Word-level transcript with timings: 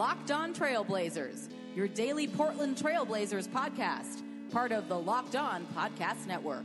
Locked 0.00 0.30
On 0.30 0.54
Trailblazers, 0.54 1.50
your 1.76 1.86
daily 1.86 2.26
Portland 2.26 2.74
Trailblazers 2.74 3.46
podcast, 3.46 4.22
part 4.50 4.72
of 4.72 4.88
the 4.88 4.98
Locked 4.98 5.36
On 5.36 5.66
Podcast 5.76 6.26
Network. 6.26 6.64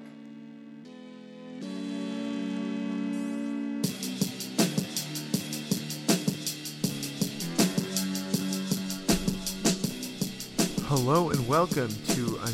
Hello 10.85 11.29
and 11.29 11.45
welcome 11.45 11.90
to 11.90 12.40
an 12.43 12.54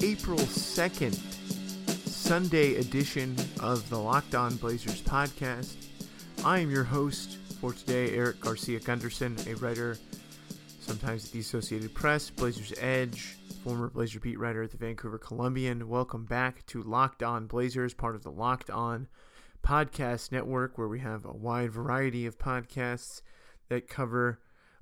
April 0.00 0.38
2nd 0.38 1.16
Sunday 2.06 2.76
edition 2.76 3.34
of 3.58 3.90
the 3.90 3.98
Locked 3.98 4.36
On 4.36 4.54
Blazers 4.54 5.02
podcast. 5.02 5.74
I 6.44 6.60
am 6.60 6.70
your 6.70 6.84
host 6.84 7.38
for 7.64 7.72
today, 7.72 8.14
Erik 8.14 8.40
Garcia 8.40 8.78
Gundersen, 8.78 9.50
a 9.50 9.56
writer 9.56 9.96
sometimes 10.84 11.24
at 11.24 11.32
the 11.32 11.40
Associated 11.40 11.94
Press, 11.94 12.28
Blazers 12.28 12.74
Edge, 12.78 13.36
former 13.62 13.88
Blazer 13.88 14.20
beat 14.20 14.38
writer 14.38 14.62
at 14.62 14.70
the 14.70 14.76
Vancouver 14.76 15.16
Columbian. 15.16 15.88
Welcome 15.88 16.26
back 16.26 16.66
to 16.66 16.82
Locked 16.82 17.22
On 17.22 17.46
Blazers, 17.46 17.94
part 17.94 18.14
of 18.14 18.22
the 18.22 18.30
Locked 18.30 18.68
On 18.68 19.08
Podcast 19.62 20.30
Network, 20.30 20.76
where 20.76 20.88
we 20.88 21.00
have 21.00 21.24
a 21.24 21.32
wide 21.32 21.72
variety 21.72 22.26
of 22.26 22.38
podcasts 22.38 23.22
that 23.70 23.88
cover 23.88 24.40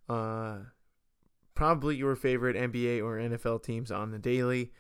uh, 0.09 0.56
probably 1.55 1.94
your 1.94 2.16
favorite 2.16 2.56
NBA 2.56 3.00
or 3.00 3.19
NFL 3.19 3.62
teams 3.62 3.92
on 3.92 4.11
the 4.11 4.19
daily, 4.19 4.72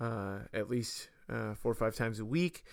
uh, 0.00 0.38
at 0.54 0.70
least 0.70 1.10
uh, 1.28 1.52
four 1.54 1.72
or 1.72 1.76
five 1.76 1.94
times 1.94 2.18
a 2.18 2.24
week. 2.24 2.64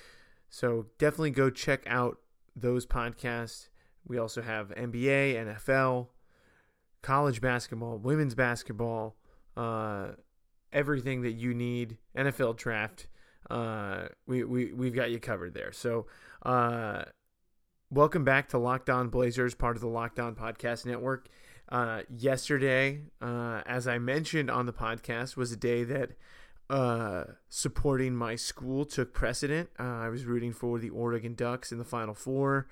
So 0.49 0.85
definitely 0.99 1.31
go 1.31 1.49
check 1.49 1.83
out 1.85 2.17
those 2.55 2.85
podcasts. 2.85 3.67
We 4.07 4.17
also 4.17 4.41
have 4.41 4.69
NBA, 4.69 5.35
NFL, 5.35 6.07
college 7.01 7.41
basketball, 7.41 7.97
women's 7.97 8.35
basketball, 8.35 9.15
uh, 9.55 10.09
everything 10.71 11.21
that 11.21 11.33
you 11.33 11.53
need, 11.53 11.97
NFL 12.17 12.57
draft. 12.57 13.07
Uh, 13.49 14.07
we, 14.27 14.43
we, 14.43 14.73
we've 14.73 14.93
got 14.93 15.11
you 15.11 15.19
covered 15.19 15.53
there. 15.53 15.71
So, 15.71 16.05
uh, 16.43 17.03
welcome 17.89 18.23
back 18.23 18.49
to 18.49 18.57
Locked 18.57 18.89
On 18.89 19.09
Blazers, 19.09 19.55
part 19.55 19.75
of 19.75 19.81
the 19.81 19.87
Locked 19.87 20.19
On 20.19 20.35
Podcast 20.35 20.85
Network. 20.85 21.27
Uh, 21.71 22.01
yesterday, 22.09 23.01
uh, 23.21 23.61
as 23.65 23.87
I 23.87 23.99
mentioned 23.99 24.49
on 24.49 24.65
the 24.65 24.73
podcast, 24.73 25.35
was 25.37 25.51
a 25.51 25.57
day 25.57 25.83
that 25.83 26.11
uh, 26.69 27.23
supporting 27.47 28.15
my 28.15 28.35
school 28.35 28.85
took 28.85 29.13
precedent. 29.13 29.69
Uh, 29.79 29.83
I 29.83 30.09
was 30.09 30.25
rooting 30.25 30.53
for 30.53 30.79
the 30.79 30.89
Oregon 30.89 31.33
Ducks 31.35 31.71
in 31.71 31.77
the 31.77 31.85
Final 31.85 32.13
Four, 32.13 32.67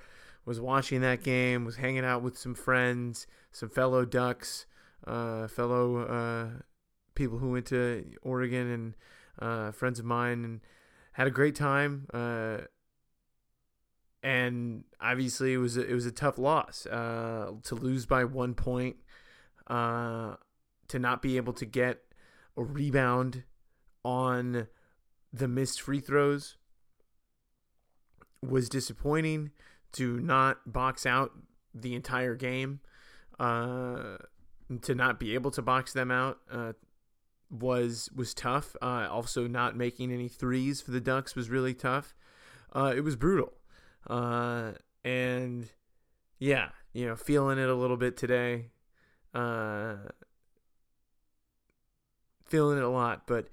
was 0.47 0.61
watching 0.61 1.01
that 1.01 1.23
game, 1.23 1.65
was 1.65 1.75
hanging 1.75 2.05
out 2.05 2.23
with 2.23 2.37
some 2.37 2.55
friends, 2.55 3.27
some 3.51 3.69
fellow 3.69 4.05
Ducks, 4.05 4.65
uh, 5.05 5.45
fellow 5.49 5.97
uh, 5.97 6.61
people 7.15 7.37
who 7.37 7.51
went 7.51 7.65
to 7.65 8.05
Oregon, 8.23 8.71
and 8.71 8.93
uh, 9.39 9.71
friends 9.73 9.99
of 9.99 10.05
mine, 10.05 10.45
and 10.45 10.61
had 11.11 11.27
a 11.27 11.31
great 11.31 11.53
time. 11.53 12.07
Uh, 12.13 12.59
and 14.23 14.85
obviously, 15.01 15.53
it 15.53 15.57
was 15.57 15.75
a, 15.75 15.85
it 15.85 15.93
was 15.93 16.05
a 16.05 16.11
tough 16.11 16.37
loss 16.37 16.85
uh, 16.85 17.51
to 17.63 17.75
lose 17.75 18.05
by 18.05 18.23
one 18.23 18.53
point, 18.53 18.95
uh, 19.67 20.35
to 20.87 20.97
not 20.97 21.21
be 21.21 21.35
able 21.35 21.53
to 21.53 21.65
get 21.65 22.03
a 22.55 22.63
rebound 22.63 23.43
on 24.05 24.67
the 25.33 25.49
missed 25.49 25.81
free 25.81 25.99
throws 25.99 26.55
was 28.41 28.69
disappointing. 28.69 29.51
To 29.97 30.19
not 30.19 30.71
box 30.71 31.05
out 31.05 31.31
the 31.73 31.95
entire 31.95 32.35
game, 32.35 32.81
uh, 33.39 34.17
to 34.81 34.95
not 34.95 35.19
be 35.19 35.33
able 35.33 35.51
to 35.51 35.61
box 35.61 35.93
them 35.93 36.11
out 36.11 36.39
uh, 36.51 36.73
was 37.49 38.09
was 38.15 38.33
tough. 38.33 38.75
Uh, 38.81 39.07
also, 39.09 39.47
not 39.47 39.75
making 39.75 40.11
any 40.11 40.27
threes 40.27 40.81
for 40.81 40.91
the 40.91 41.01
Ducks 41.01 41.35
was 41.35 41.49
really 41.49 41.73
tough. 41.73 42.15
Uh, 42.73 42.93
it 42.95 43.01
was 43.01 43.15
brutal, 43.15 43.53
uh, 44.07 44.73
and 45.03 45.69
yeah, 46.39 46.69
you 46.93 47.07
know, 47.07 47.15
feeling 47.15 47.57
it 47.57 47.69
a 47.69 47.75
little 47.75 47.97
bit 47.97 48.17
today. 48.17 48.67
Uh, 49.33 49.95
feeling 52.45 52.77
it 52.77 52.83
a 52.83 52.89
lot, 52.89 53.23
but 53.25 53.47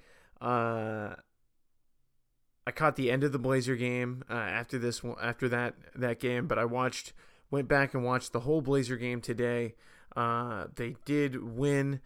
I 2.67 2.71
caught 2.71 2.97
the 2.97 3.11
end 3.11 3.25
of 3.25 3.33
the 3.33 3.39
Blazer 3.39 3.77
game 3.77 4.25
uh, 4.31 4.35
after 4.35 4.79
this 4.79 5.03
after 5.23 5.49
that 5.49 5.75
that 5.95 6.19
game, 6.19 6.47
but 6.47 6.59
I 6.59 6.65
watched 6.65 7.13
went 7.51 7.69
back 7.69 7.95
and 7.95 8.05
watched 8.05 8.33
the 8.33 8.41
whole 8.41 8.61
Blazer 8.61 8.97
game 8.97 9.21
today. 9.21 9.75
Uh, 10.17 10.67
they 10.77 10.97
did 11.05 11.43
win, 11.57 12.01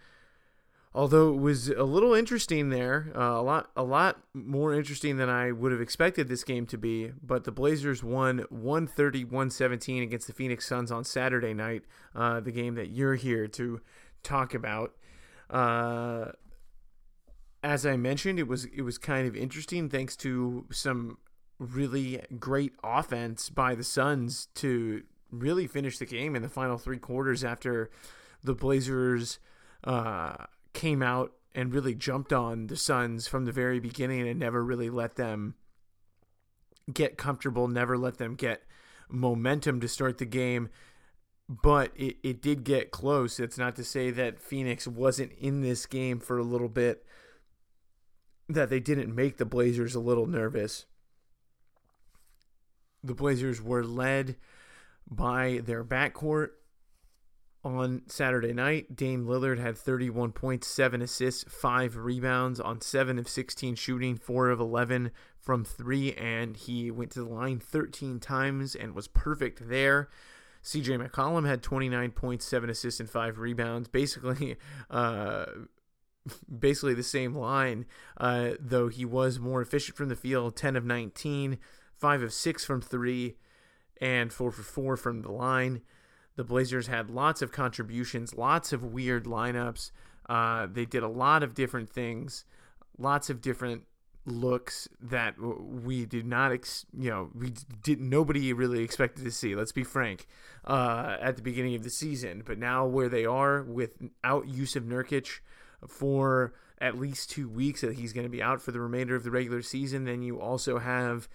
although 0.95 1.33
it 1.33 1.41
was 1.41 1.69
a 1.69 1.85
little 1.85 2.13
interesting 2.13 2.71
there, 2.71 3.13
uh, 3.15 3.21
a 3.21 3.43
lot 3.43 3.71
a 3.77 3.85
lot 3.85 4.21
more 4.35 4.75
interesting 4.75 5.17
than 5.17 5.29
I 5.29 5.53
would 5.53 5.71
have 5.71 5.81
expected 5.81 6.29
this 6.29 6.43
game 6.43 6.67
to 6.67 6.79
be. 6.79 7.13
But 7.23 7.45
the 7.45 7.53
Blazers 7.53 8.03
won 8.03 8.45
130-117 8.53 10.03
against 10.03 10.27
the 10.27 10.33
Phoenix 10.33 10.67
Suns 10.67 10.91
on 10.91 11.05
Saturday 11.05 11.55
night, 11.55 11.85
uh, 12.17 12.41
the 12.41 12.53
game 12.53 12.75
that 12.75 12.91
you're 12.91 13.15
here 13.15 13.47
to 13.49 13.81
talk 14.25 14.55
about. 14.55 14.95
As 17.63 17.85
I 17.85 17.97
mentioned, 17.97 18.39
it 18.39 18.47
was 18.47 18.67
it 18.67 18.83
was 18.83 18.99
kind 18.99 19.27
of 19.27 19.37
interesting 19.37 19.89
thanks 19.89 20.17
to 20.19 20.67
some 20.71 21.19
really 21.59 22.23
great 22.39 22.73
offense 22.85 23.51
by 23.51 23.75
the 23.75 23.85
Suns 23.85 24.47
to 24.55 25.03
really 25.31 25.67
finish 25.67 25.99
the 25.99 26.07
game 26.07 26.37
in 26.37 26.43
the 26.43 26.49
final 26.49 26.79
three 26.79 26.99
quarters 26.99 27.45
after 27.45 27.91
the 28.43 28.55
Blazers 28.55 29.39
uh, 29.85 30.35
came 30.73 31.03
out 31.03 31.33
and 31.55 31.75
really 31.75 31.95
jumped 31.95 32.33
on 32.33 32.69
the 32.69 32.77
Suns 32.77 33.27
from 33.27 33.45
the 33.45 33.53
very 33.53 33.81
beginning 33.81 34.29
and 34.29 34.39
never 34.39 34.65
really 34.65 34.91
let 34.91 35.17
them 35.17 35.55
get 36.93 37.19
comfortable, 37.19 37.69
never 37.69 37.99
let 37.99 38.19
them 38.19 38.35
get 38.35 38.63
momentum 39.09 39.81
to 39.81 39.89
start 39.89 40.19
the 40.19 40.25
game. 40.25 40.69
But 41.49 41.93
it, 41.97 42.17
it 42.23 42.43
did 42.43 42.63
get 42.63 42.91
close. 42.91 43.41
It's 43.41 43.59
not 43.59 43.75
to 43.77 43.85
say 43.85 44.11
that 44.11 44.39
Phoenix 44.39 44.87
wasn't 44.87 45.33
in 45.33 45.63
this 45.63 45.87
game 45.87 46.21
for 46.21 46.39
a 46.39 46.45
little 46.45 46.69
bit 46.69 47.05
that 48.49 48.71
they 48.71 48.81
didn't 48.81 49.15
make 49.15 49.37
the 49.37 49.45
Blazers 49.45 49.95
a 49.95 50.01
little 50.01 50.27
nervous. 50.27 50.87
The 53.03 53.15
Blazers 53.15 53.63
were 53.63 53.85
led 53.85 54.37
by 55.11 55.61
their 55.65 55.85
backcourt 55.85 56.51
on 57.65 58.03
Saturday 58.07 58.53
night. 58.53 58.97
Dame 58.97 59.27
Lillard 59.27 59.59
had 59.59 59.77
31 59.77 60.33
points, 60.33 60.67
7 60.67 61.03
assists, 61.03 61.45
5 61.49 61.97
rebounds 61.97 62.61
on 62.61 62.81
7 62.81 63.19
of 63.19 63.29
16 63.29 63.75
shooting, 63.75 64.17
4 64.17 64.51
of 64.51 64.61
11 64.61 65.11
from 65.41 65.65
3, 65.65 66.15
and 66.15 66.57
he 66.57 66.91
went 66.91 67.11
to 67.13 67.21
the 67.21 67.29
line 67.29 67.59
13 67.59 68.21
times 68.21 68.75
and 68.75 68.95
was 68.95 69.09
perfect 69.09 69.69
there. 69.69 70.09
CJ 70.63 71.09
McCollum 71.09 71.47
had 71.47 71.63
29 71.63 72.11
points, 72.13 72.45
7 72.45 72.69
assists, 72.69 73.01
and 73.01 73.09
5 73.09 73.39
rebounds. 73.39 73.89
Basically, 73.89 74.57
uh, 74.91 75.47
basically 76.59 76.95
the 76.95 77.03
same 77.03 77.35
line, 77.35 77.87
uh, 78.17 78.51
though 78.61 78.89
he 78.89 79.05
was 79.05 79.39
more 79.39 79.61
efficient 79.61 79.97
from 79.97 80.09
the 80.09 80.17
field 80.17 80.57
10 80.57 80.77
of 80.77 80.85
19, 80.85 81.59
5 81.97 82.23
of 82.23 82.33
6 82.33 82.65
from 82.65 82.81
3, 82.81 83.37
and 84.01 84.33
4 84.33 84.51
for 84.51 84.63
4 84.63 84.97
from 84.97 85.23
the 85.23 85.33
line. 85.33 85.83
The 86.37 86.45
Blazers 86.45 86.87
had 86.87 87.11
lots 87.11 87.43
of 87.43 87.51
contributions, 87.51 88.35
lots 88.35 88.73
of 88.73 88.85
weird 88.85 89.25
lineups. 89.25 89.91
Uh, 90.29 90.67
they 90.71 90.85
did 90.85 91.03
a 91.03 91.09
lot 91.09 91.43
of 91.43 91.55
different 91.55 91.91
things, 91.91 92.45
lots 92.97 93.29
of 93.29 93.41
different 93.41 93.83
looks 94.25 94.89
that 95.01 95.35
we 95.41 96.05
did 96.05 96.27
not, 96.27 96.53
ex- 96.53 96.87
you 96.97 97.11
know, 97.11 97.31
we 97.35 97.53
did 97.83 98.01
nobody 98.01 98.53
really 98.53 98.83
expected 98.83 99.25
to 99.25 99.31
see. 99.31 99.55
Let's 99.55 99.73
be 99.73 99.85
frank, 99.85 100.27
uh, 100.65 101.17
at 101.21 101.37
the 101.37 101.43
beginning 101.43 101.75
of 101.75 101.83
the 101.83 101.91
season, 101.91 102.43
but 102.45 102.59
now 102.59 102.87
where 102.87 103.09
they 103.09 103.25
are 103.25 103.63
without 103.63 104.49
use 104.49 104.77
of 104.77 104.85
Nurkic 104.85 105.41
for 105.87 106.53
at 106.81 106.99
least 106.99 107.31
two 107.31 107.49
weeks, 107.49 107.81
that 107.81 107.95
he's 107.95 108.13
going 108.13 108.27
to 108.27 108.31
be 108.31 108.43
out 108.43 108.63
for 108.63 108.73
the 108.73 108.81
remainder 108.81 109.15
of 109.15 109.25
the 109.25 109.31
regular 109.31 109.63
season. 109.63 110.05
Then 110.05 110.23
you 110.23 110.41
also 110.41 110.79
have 110.79 111.29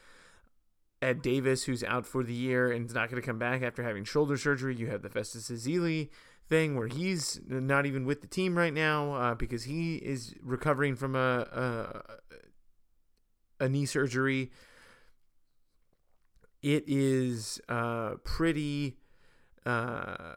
Ed 1.02 1.22
Davis, 1.22 1.66
who's 1.66 1.84
out 1.84 2.06
for 2.06 2.24
the 2.24 2.34
year 2.34 2.72
and 2.72 2.86
is 2.86 2.94
not 2.94 3.10
going 3.10 3.22
to 3.22 3.26
come 3.26 3.40
back 3.40 3.62
after 3.62 3.84
having 3.84 4.06
shoulder 4.06 4.38
surgery. 4.38 4.76
You 4.76 4.88
have 4.88 5.02
the 5.02 5.10
Festus 5.10 5.50
Ezeli 5.50 6.10
thing 6.50 6.78
where 6.78 6.88
he's 6.88 7.42
not 7.48 7.86
even 7.86 8.06
with 8.06 8.22
the 8.22 8.28
team 8.28 8.58
right 8.58 8.74
now 8.74 9.14
uh, 9.14 9.36
because 9.36 9.64
he 9.64 9.96
is 9.96 10.34
recovering 10.42 10.96
from 10.96 11.16
a, 11.16 12.04
a, 13.60 13.66
a 13.66 13.70
knee 13.70 13.86
surgery. 13.86 14.52
It 16.62 16.86
is 16.88 17.60
uh, 17.68 18.16
pretty 18.24 18.98
uh, 19.66 20.36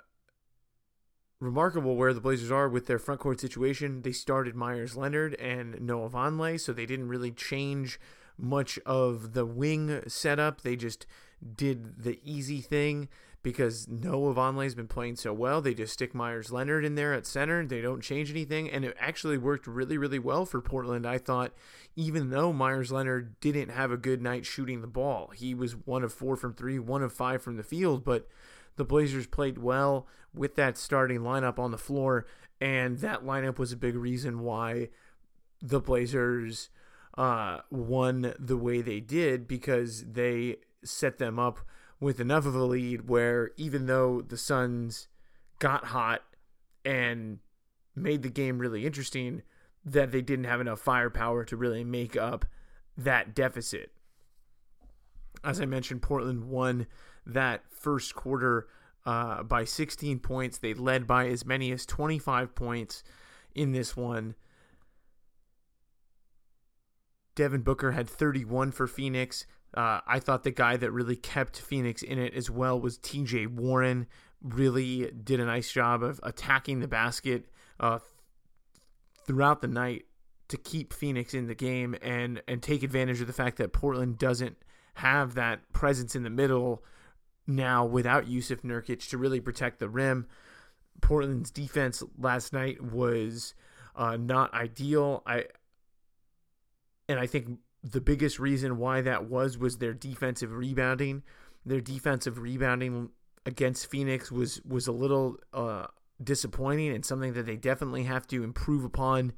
remarkable 1.41 1.97
where 1.97 2.15
the 2.15 2.21
Blazers 2.21 2.51
are 2.51 2.69
with 2.69 2.87
their 2.87 2.99
front 2.99 3.21
court 3.21 3.41
situation. 3.41 4.03
They 4.03 4.13
started 4.13 4.55
Meyers 4.55 4.97
Leonard 4.97 5.35
and 5.35 5.81
Noah 5.81 6.11
Vonleh, 6.11 6.61
so 6.61 6.73
they 6.73 6.87
didn't 6.87 7.09
really 7.09 7.31
change 7.31 8.01
much 8.39 8.79
of 8.87 9.33
the 9.33 9.47
wing 9.47 10.03
setup. 10.09 10.63
They 10.63 10.77
just 10.77 11.07
did 11.55 12.03
the 12.03 12.19
easy 12.25 12.61
thing 12.61 13.09
because 13.43 13.87
Noah 13.87 14.35
Vonleh's 14.35 14.75
been 14.75 14.89
playing 14.89 15.17
so 15.17 15.33
well. 15.33 15.61
They 15.61 15.73
just 15.73 15.93
stick 15.93 16.15
Meyers 16.15 16.51
Leonard 16.51 16.85
in 16.85 16.97
there 16.97 17.15
at 17.15 17.27
center. 17.27 17.65
They 17.65 17.81
don't 17.81 18.01
change 18.03 18.31
anything, 18.31 18.69
and 18.69 18.85
it 18.85 18.97
actually 18.99 19.39
worked 19.39 19.69
really, 19.69 19.97
really 19.99 20.19
well 20.19 20.45
for 20.47 20.61
Portland. 20.61 21.07
I 21.07 21.19
thought, 21.19 21.53
even 21.95 22.31
though 22.31 22.53
Meyers 22.53 22.91
Leonard 22.91 23.39
didn't 23.41 23.69
have 23.69 23.93
a 23.93 23.97
good 23.97 24.21
night 24.21 24.47
shooting 24.47 24.81
the 24.81 24.89
ball, 24.89 25.31
he 25.33 25.55
was 25.55 25.77
one 25.77 26.03
of 26.03 26.13
four 26.13 26.35
from 26.35 26.55
three, 26.55 26.79
one 26.79 27.03
of 27.03 27.13
five 27.13 27.41
from 27.41 27.57
the 27.57 27.63
field, 27.63 28.05
but 28.05 28.27
the 28.77 28.85
Blazers 28.85 29.27
played 29.27 29.59
well 29.59 30.07
with 30.35 30.55
that 30.57 30.77
starting 30.77 31.21
lineup 31.21 31.59
on 31.59 31.71
the 31.71 31.79
floor, 31.79 32.27
and 32.61 32.99
that 32.99 33.25
lineup 33.25 33.59
was 33.59 33.73
a 33.73 33.77
big 33.77 33.97
reason 33.97 34.41
why 34.41 34.89
the 35.61 35.81
Blazers 35.81 36.69
uh, 37.17 37.61
won 37.71 38.35
the 38.39 38.57
way 38.57 38.83
they 38.83 39.01
did 39.01 39.49
because 39.49 40.05
they 40.13 40.57
set 40.85 41.19
them 41.19 41.39
up 41.39 41.61
with 41.99 42.21
enough 42.21 42.45
of 42.47 42.55
a 42.55 42.65
lead 42.65 43.09
where 43.09 43.51
even 43.57 43.87
though 43.87 44.21
the 44.21 44.37
Suns 44.37 45.09
got 45.59 45.87
hot 45.87 46.23
and 46.85 47.39
made 47.95 48.23
the 48.23 48.29
game 48.29 48.59
really 48.59 48.85
interesting, 48.85 49.43
that 49.85 50.13
they 50.13 50.21
didn't 50.21 50.45
have 50.45 50.61
enough 50.61 50.81
firepower 50.81 51.45
to 51.45 51.57
really 51.57 51.85
make 51.85 52.17
up 52.17 52.45
that 52.97 53.35
deficit. 53.35 53.93
As 55.45 55.61
I 55.61 55.67
mentioned, 55.67 56.03
Portland 56.03 56.45
won 56.45 56.87
that 57.27 57.63
first 57.71 58.15
quarter 58.15 58.69
uh, 59.05 59.43
by 59.43 59.65
16 59.65 60.19
points. 60.21 60.59
They 60.59 60.75
led 60.75 61.07
by 61.07 61.29
as 61.29 61.45
many 61.45 61.71
as 61.73 61.87
25 61.87 62.55
points 62.55 63.03
in 63.55 63.73
this 63.73 63.97
one. 63.97 64.35
Devin 67.35 67.63
Booker 67.63 67.93
had 67.93 68.09
31 68.09 68.73
for 68.73 68.87
Phoenix. 68.87 69.47
Uh, 69.75 70.01
I 70.07 70.21
thought 70.21 70.43
the 70.43 70.51
guy 70.51 70.77
that 70.79 70.91
really 70.91 71.17
kept 71.17 71.61
Phoenix 71.61 72.03
in 72.03 72.19
it 72.19 72.35
as 72.35 72.51
well 72.51 72.81
was 72.81 72.99
TJ 72.99 73.49
Warren. 73.49 74.07
Really 74.43 75.11
did 75.11 75.39
a 75.39 75.45
nice 75.45 75.71
job 75.71 76.03
of 76.03 76.19
attacking 76.23 76.81
the 76.81 76.89
basket 76.89 77.47
uh, 77.79 77.99
throughout 79.27 79.61
the 79.61 79.69
night 79.69 80.05
to 80.49 80.57
keep 80.57 80.93
Phoenix 80.93 81.35
in 81.35 81.47
the 81.47 81.55
game 81.55 81.97
and 82.01 82.41
and 82.47 82.63
take 82.63 82.83
advantage 82.83 83.21
of 83.21 83.27
the 83.27 83.33
fact 83.33 83.59
that 83.59 83.73
Portland 83.73 84.19
doesn't 84.19 84.57
have 84.95 85.35
that 85.35 85.73
presence 85.73 86.15
in 86.15 86.23
the 86.23 86.31
middle 86.31 86.83
now 87.47 87.85
without 87.85 88.27
Jusuf 88.27 88.63
Nurkic 88.63 89.09
to 89.11 89.19
really 89.19 89.41
protect 89.41 89.79
the 89.79 89.89
rim. 89.89 90.27
Portland's 91.01 91.51
defense 91.51 92.03
last 92.19 92.53
night 92.53 92.83
was 92.83 93.55
uh, 93.95 94.17
not 94.17 94.53
ideal. 94.55 95.23
I 95.27 95.45
and 97.09 97.21
I 97.21 97.27
think 97.27 97.59
the 97.83 98.01
biggest 98.01 98.39
reason 98.39 98.79
why 98.79 99.01
that 99.03 99.29
was 99.29 99.59
was 99.59 99.79
their 99.79 99.95
defensive 99.95 100.53
rebounding. 100.53 101.23
Their 101.65 101.81
defensive 101.81 102.39
rebounding 102.39 103.11
against 103.45 103.91
Phoenix 103.91 104.33
was 104.33 104.61
was 104.63 104.87
a 104.87 104.93
little 104.93 105.37
uh, 105.53 105.87
disappointing 106.23 106.93
and 106.93 107.05
something 107.05 107.35
that 107.35 107.47
they 107.47 107.57
definitely 107.57 108.05
have 108.05 108.27
to 108.29 108.43
improve 108.43 108.85
upon 108.85 109.33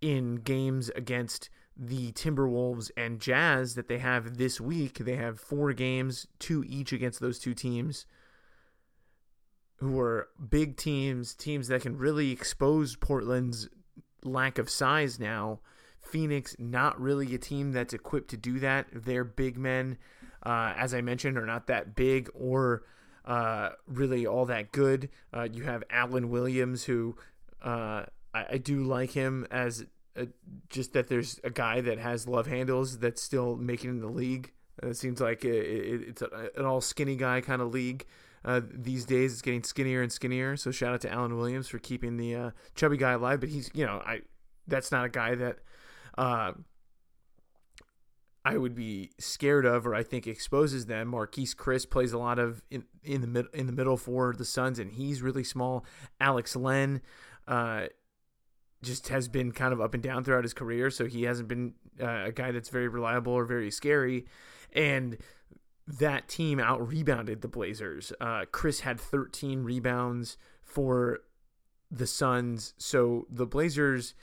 in 0.00 0.36
games 0.36 0.90
against 0.90 1.48
the 1.76 2.12
Timberwolves 2.12 2.90
and 2.96 3.20
Jazz 3.20 3.74
that 3.74 3.88
they 3.88 3.98
have 3.98 4.38
this 4.38 4.60
week. 4.60 4.98
They 4.98 5.16
have 5.16 5.38
four 5.38 5.72
games, 5.72 6.26
two 6.38 6.64
each 6.66 6.92
against 6.92 7.20
those 7.20 7.38
two 7.38 7.54
teams 7.54 8.06
who 9.78 10.00
are 10.00 10.28
big 10.48 10.76
teams, 10.76 11.34
teams 11.34 11.68
that 11.68 11.82
can 11.82 11.98
really 11.98 12.30
expose 12.30 12.96
Portland's 12.96 13.68
lack 14.24 14.58
of 14.58 14.70
size 14.70 15.20
now. 15.20 15.60
Phoenix, 16.00 16.56
not 16.58 17.00
really 17.00 17.34
a 17.34 17.38
team 17.38 17.72
that's 17.72 17.92
equipped 17.92 18.30
to 18.30 18.36
do 18.36 18.58
that. 18.60 18.86
Their 18.92 19.24
big 19.24 19.58
men, 19.58 19.98
uh, 20.44 20.72
as 20.76 20.94
I 20.94 21.00
mentioned, 21.00 21.36
are 21.36 21.46
not 21.46 21.66
that 21.66 21.94
big 21.94 22.30
or 22.32 22.84
uh, 23.24 23.70
really 23.86 24.26
all 24.26 24.46
that 24.46 24.72
good. 24.72 25.10
Uh, 25.34 25.48
you 25.52 25.64
have 25.64 25.82
Alan 25.90 26.30
Williams, 26.30 26.84
who 26.84 27.16
uh, 27.62 28.04
I, 28.32 28.46
I, 28.52 28.58
do 28.58 28.84
like 28.84 29.10
him 29.10 29.46
as 29.50 29.84
a, 30.16 30.28
just 30.68 30.92
that 30.92 31.08
there's 31.08 31.40
a 31.44 31.50
guy 31.50 31.80
that 31.80 31.98
has 31.98 32.26
love 32.26 32.46
handles 32.46 32.98
that's 32.98 33.22
still 33.22 33.56
making 33.56 33.90
in 33.90 34.00
the 34.00 34.08
league. 34.08 34.52
It 34.82 34.96
seems 34.96 35.20
like 35.20 35.44
it, 35.44 35.54
it, 35.54 36.08
it's 36.08 36.22
a, 36.22 36.50
an 36.56 36.64
all 36.64 36.80
skinny 36.80 37.16
guy 37.16 37.40
kind 37.40 37.62
of 37.62 37.72
league. 37.72 38.04
Uh, 38.44 38.60
these 38.72 39.04
days, 39.04 39.32
it's 39.32 39.42
getting 39.42 39.62
skinnier 39.62 40.02
and 40.02 40.12
skinnier. 40.12 40.56
So 40.56 40.70
shout 40.70 40.92
out 40.94 41.00
to 41.00 41.12
Alan 41.12 41.36
Williams 41.36 41.68
for 41.68 41.78
keeping 41.78 42.16
the 42.16 42.34
uh, 42.34 42.50
chubby 42.74 42.96
guy 42.96 43.12
alive. 43.12 43.40
But 43.40 43.48
he's, 43.48 43.70
you 43.74 43.84
know, 43.84 44.02
I 44.06 44.20
that's 44.68 44.92
not 44.92 45.04
a 45.04 45.08
guy 45.08 45.34
that 45.34 45.58
uh, 46.16 46.52
I 48.44 48.56
would 48.56 48.76
be 48.76 49.10
scared 49.18 49.66
of, 49.66 49.86
or 49.86 49.94
I 49.94 50.04
think 50.04 50.28
exposes 50.28 50.86
them. 50.86 51.10
Marquese 51.10 51.56
Chriss 51.56 51.90
plays 51.90 52.12
a 52.12 52.18
lot 52.18 52.38
of 52.38 52.62
in, 52.70 52.84
in 53.02 53.20
the 53.20 53.26
mid, 53.26 53.46
in 53.52 53.66
the 53.66 53.72
middle 53.72 53.96
for 53.96 54.32
the 54.32 54.44
Suns, 54.44 54.78
and 54.78 54.92
he's 54.92 55.22
really 55.22 55.44
small. 55.44 55.84
Alex 56.20 56.54
Len, 56.54 57.00
uh, 57.48 57.86
just 58.86 59.08
has 59.08 59.28
been 59.28 59.52
kind 59.52 59.72
of 59.72 59.80
up 59.80 59.92
and 59.92 60.02
down 60.02 60.24
throughout 60.24 60.44
his 60.44 60.54
career, 60.54 60.90
so 60.90 61.06
he 61.06 61.24
hasn't 61.24 61.48
been 61.48 61.74
uh, 62.00 62.26
a 62.26 62.32
guy 62.32 62.52
that's 62.52 62.68
very 62.68 62.88
reliable 62.88 63.32
or 63.32 63.44
very 63.44 63.70
scary. 63.70 64.26
And 64.72 65.18
that 65.86 66.28
team 66.28 66.58
out 66.58 66.86
rebounded 66.86 67.42
the 67.42 67.48
Blazers. 67.48 68.12
Uh, 68.20 68.44
Chriss 68.50 68.80
had 68.80 69.00
13 69.00 69.62
rebounds 69.62 70.36
for 70.64 71.20
the 71.90 72.06
Suns, 72.06 72.74
so 72.78 73.26
the 73.30 73.46
Blazers 73.46 74.14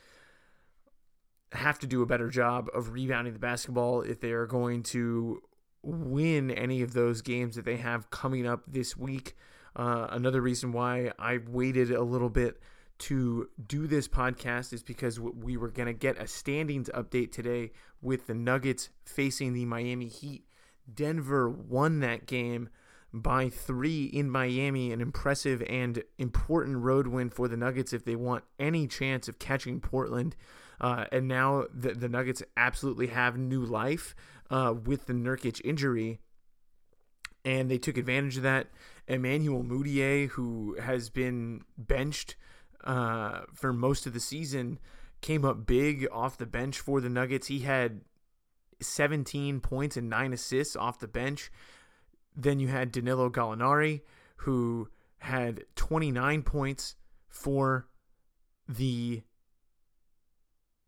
have 1.52 1.78
to 1.80 1.88
do 1.88 2.02
a 2.02 2.06
better 2.06 2.30
job 2.30 2.68
of 2.74 2.94
rebounding 2.94 3.34
the 3.34 3.40
basketball 3.40 4.02
if 4.02 4.20
they 4.20 4.32
are 4.32 4.48
going 4.48 4.82
to 4.82 5.42
win 5.84 6.50
any 6.50 6.82
of 6.82 6.94
those 6.94 7.22
games 7.22 7.56
that 7.56 7.66
they 7.66 7.78
have 7.78 8.10
coming 8.10 8.48
up 8.48 8.64
this 8.68 8.98
week. 8.98 9.36
Uh, 9.76 10.08
another 10.10 10.42
reason 10.42 10.72
why 10.72 11.12
I 11.20 11.40
waited 11.48 11.92
a 11.92 12.04
little 12.04 12.30
bit 12.30 12.60
to 13.00 13.50
do 13.66 13.88
this 13.88 14.08
podcast 14.08 14.74
is 14.74 14.84
because 14.84 15.20
we 15.20 15.58
were 15.58 15.70
going 15.70 15.88
to 15.88 15.94
get 15.94 16.22
a 16.22 16.28
standings 16.28 16.90
update 16.94 17.32
today 17.32 17.72
with 18.02 18.28
the 18.28 18.34
Nuggets 18.34 18.90
facing 19.06 19.54
the 19.54 19.66
Miami 19.66 20.08
Heat. 20.08 20.46
Denver 20.94 21.50
won 21.50 22.00
that 22.02 22.26
game 22.26 22.70
by 23.14 23.48
three 23.48 24.06
in 24.06 24.30
Miami, 24.30 24.92
an 24.92 25.00
impressive 25.00 25.62
and 25.70 26.04
important 26.18 26.78
road 26.78 27.08
win 27.08 27.30
for 27.30 27.48
the 27.48 27.58
Nuggets 27.58 27.94
if 27.94 28.06
they 28.06 28.16
want 28.16 28.44
any 28.60 28.88
chance 28.88 29.28
of 29.28 29.38
catching 29.38 29.80
Portland. 29.80 30.36
Uh, 30.82 31.06
and 31.12 31.28
now 31.28 31.66
the, 31.74 31.94
the 31.94 32.10
Nuggets 32.10 32.42
absolutely 32.58 33.08
have 33.08 33.38
new 33.38 33.64
life 33.64 34.16
uh, 34.50 34.74
with 34.86 35.06
the 35.06 35.14
Nurkic 35.14 35.62
injury. 35.64 36.20
And 37.46 37.70
they 37.70 37.78
took 37.78 37.98
advantage 37.98 38.38
of 38.38 38.44
that. 38.44 38.68
Emmanuel 39.08 39.64
Mudiay, 39.64 40.30
who 40.30 40.78
has 40.82 41.10
been 41.10 41.62
benched 41.78 42.36
uh, 42.84 43.42
for 43.54 43.74
most 43.74 44.06
of 44.06 44.14
the 44.14 44.20
season, 44.20 44.80
came 45.22 45.46
up 45.46 45.66
big 45.66 46.08
off 46.12 46.38
the 46.38 46.46
bench 46.46 46.80
for 46.80 47.02
the 47.02 47.10
Nuggets. 47.10 47.48
He 47.48 47.60
had 47.60 48.02
17 48.82 49.62
points 49.62 49.98
and 49.98 50.10
nine 50.10 50.34
assists 50.34 50.76
off 50.76 51.00
the 51.00 51.08
bench. 51.08 51.52
Then 52.36 52.60
you 52.60 52.68
had 52.68 52.92
Danilo 52.92 53.30
Gallinari, 53.30 54.02
who 54.38 54.90
had 55.20 55.64
29 55.76 56.44
points 56.44 56.96
for 57.28 57.88
the 58.68 59.22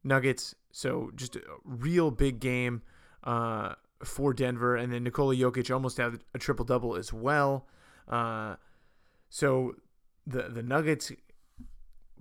Nuggets. 0.03 0.55
So 0.71 1.11
just 1.15 1.35
a 1.35 1.41
real 1.63 2.11
big 2.11 2.39
game 2.39 2.81
uh, 3.23 3.75
for 4.03 4.33
Denver. 4.33 4.75
And 4.75 4.91
then 4.91 5.03
Nikola 5.03 5.35
Jokic 5.35 5.73
almost 5.73 5.97
had 5.97 6.19
a 6.33 6.39
triple 6.39 6.65
double 6.65 6.95
as 6.95 7.13
well. 7.13 7.67
Uh, 8.07 8.55
so 9.29 9.75
the 10.27 10.43
the 10.43 10.63
Nuggets 10.63 11.11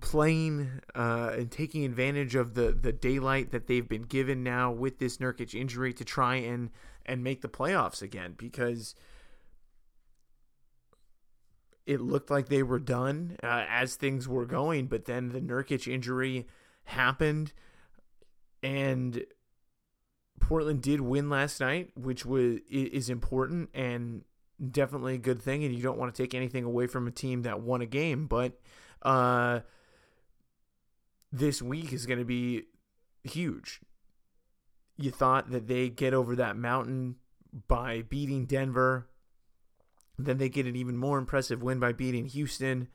playing 0.05 0.69
uh, 0.93 1.31
and 1.33 1.51
taking 1.51 1.83
advantage 1.83 2.35
of 2.35 2.53
the 2.53 2.71
the 2.71 2.93
daylight 2.93 3.49
that 3.49 3.65
they've 3.65 3.89
been 3.89 4.03
given 4.03 4.43
now 4.43 4.71
with 4.71 4.99
this 4.99 5.17
Nurkic 5.17 5.59
injury 5.59 5.93
to 5.93 6.05
try 6.05 6.35
and 6.35 6.69
and 7.07 7.23
make 7.23 7.41
the 7.41 7.49
playoffs 7.49 8.03
again 8.03 8.35
because 8.37 8.93
it 11.87 12.01
looked 12.01 12.29
like 12.29 12.49
they 12.49 12.61
were 12.61 12.77
done 12.77 13.35
uh, 13.41 13.65
as 13.67 13.95
things 13.95 14.27
were 14.27 14.45
going, 14.45 14.85
but 14.85 15.05
then 15.05 15.29
the 15.29 15.41
Nurkic 15.41 15.91
injury 15.91 16.45
happened, 16.83 17.51
and 18.61 19.25
Portland 20.39 20.83
did 20.83 21.01
win 21.01 21.31
last 21.31 21.59
night, 21.59 21.89
which 21.95 22.27
was 22.27 22.59
is 22.69 23.09
important 23.09 23.69
and 23.73 24.23
definitely 24.71 25.15
a 25.15 25.19
good 25.19 25.41
thing. 25.41 25.63
And 25.63 25.73
you 25.73 25.81
don't 25.81 25.97
want 25.97 26.13
to 26.13 26.21
take 26.21 26.35
anything 26.35 26.63
away 26.63 26.85
from 26.85 27.07
a 27.07 27.11
team 27.11 27.41
that 27.41 27.61
won 27.61 27.81
a 27.81 27.87
game, 27.87 28.27
but 28.27 28.59
uh, 29.01 29.61
this 31.37 31.61
week 31.61 31.91
is 31.91 32.05
going 32.05 32.19
to 32.19 32.25
be 32.25 32.63
huge. 33.23 33.81
You 34.97 35.11
thought 35.11 35.51
that 35.51 35.67
they 35.67 35.89
get 35.89 36.13
over 36.13 36.35
that 36.37 36.55
mountain 36.55 37.15
by 37.67 38.03
beating 38.03 38.45
Denver. 38.45 39.09
Then 40.17 40.37
they 40.37 40.47
get 40.47 40.65
an 40.65 40.77
even 40.77 40.95
more 40.95 41.17
impressive 41.17 41.61
win 41.61 41.79
by 41.79 41.91
beating 41.91 42.27
Houston 42.27 42.87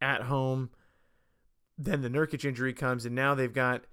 at 0.00 0.22
home. 0.22 0.70
Then 1.78 2.02
the 2.02 2.10
Nurkic 2.10 2.44
injury 2.44 2.74
comes, 2.74 3.06
and 3.06 3.14
now 3.14 3.34
they've 3.34 3.52
got 3.52 3.84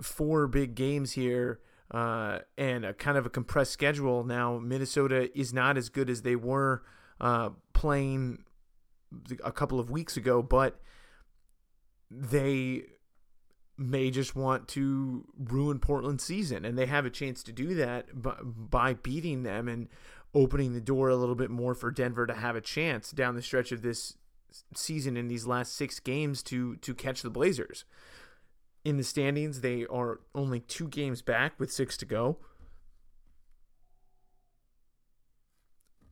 four 0.00 0.46
big 0.46 0.76
games 0.76 1.12
here 1.12 1.60
uh, 1.90 2.38
and 2.56 2.84
a 2.84 2.94
kind 2.94 3.18
of 3.18 3.26
a 3.26 3.30
compressed 3.30 3.72
schedule. 3.72 4.22
Now 4.22 4.58
Minnesota 4.58 5.36
is 5.36 5.52
not 5.52 5.76
as 5.76 5.88
good 5.88 6.08
as 6.08 6.22
they 6.22 6.36
were 6.36 6.84
uh, 7.20 7.50
playing 7.72 8.44
a 9.42 9.50
couple 9.50 9.80
of 9.80 9.90
weeks 9.90 10.16
ago, 10.16 10.40
but 10.40 10.80
they 12.10 12.84
may 13.78 14.10
just 14.10 14.34
want 14.34 14.66
to 14.68 15.24
ruin 15.38 15.78
Portland's 15.78 16.24
season, 16.24 16.64
and 16.64 16.76
they 16.76 16.86
have 16.86 17.06
a 17.06 17.10
chance 17.10 17.42
to 17.44 17.52
do 17.52 17.74
that 17.76 18.06
by, 18.70 18.94
beating 18.94 19.44
them 19.44 19.68
and 19.68 19.88
opening 20.34 20.74
the 20.74 20.80
door 20.80 21.08
a 21.08 21.16
little 21.16 21.36
bit 21.36 21.50
more 21.50 21.74
for 21.74 21.90
Denver 21.90 22.26
to 22.26 22.34
have 22.34 22.56
a 22.56 22.60
chance 22.60 23.12
down 23.12 23.36
the 23.36 23.42
stretch 23.42 23.70
of 23.70 23.82
this 23.82 24.16
season 24.74 25.16
in 25.16 25.28
these 25.28 25.46
last 25.46 25.74
six 25.74 26.00
games 26.00 26.42
to 26.42 26.76
to 26.76 26.94
catch 26.94 27.22
the 27.22 27.30
Blazers. 27.30 27.84
In 28.84 28.96
the 28.96 29.04
standings, 29.04 29.60
they 29.60 29.86
are 29.86 30.20
only 30.34 30.60
two 30.60 30.88
games 30.88 31.22
back 31.22 31.58
with 31.60 31.72
six 31.72 31.96
to 31.98 32.04
go. 32.04 32.38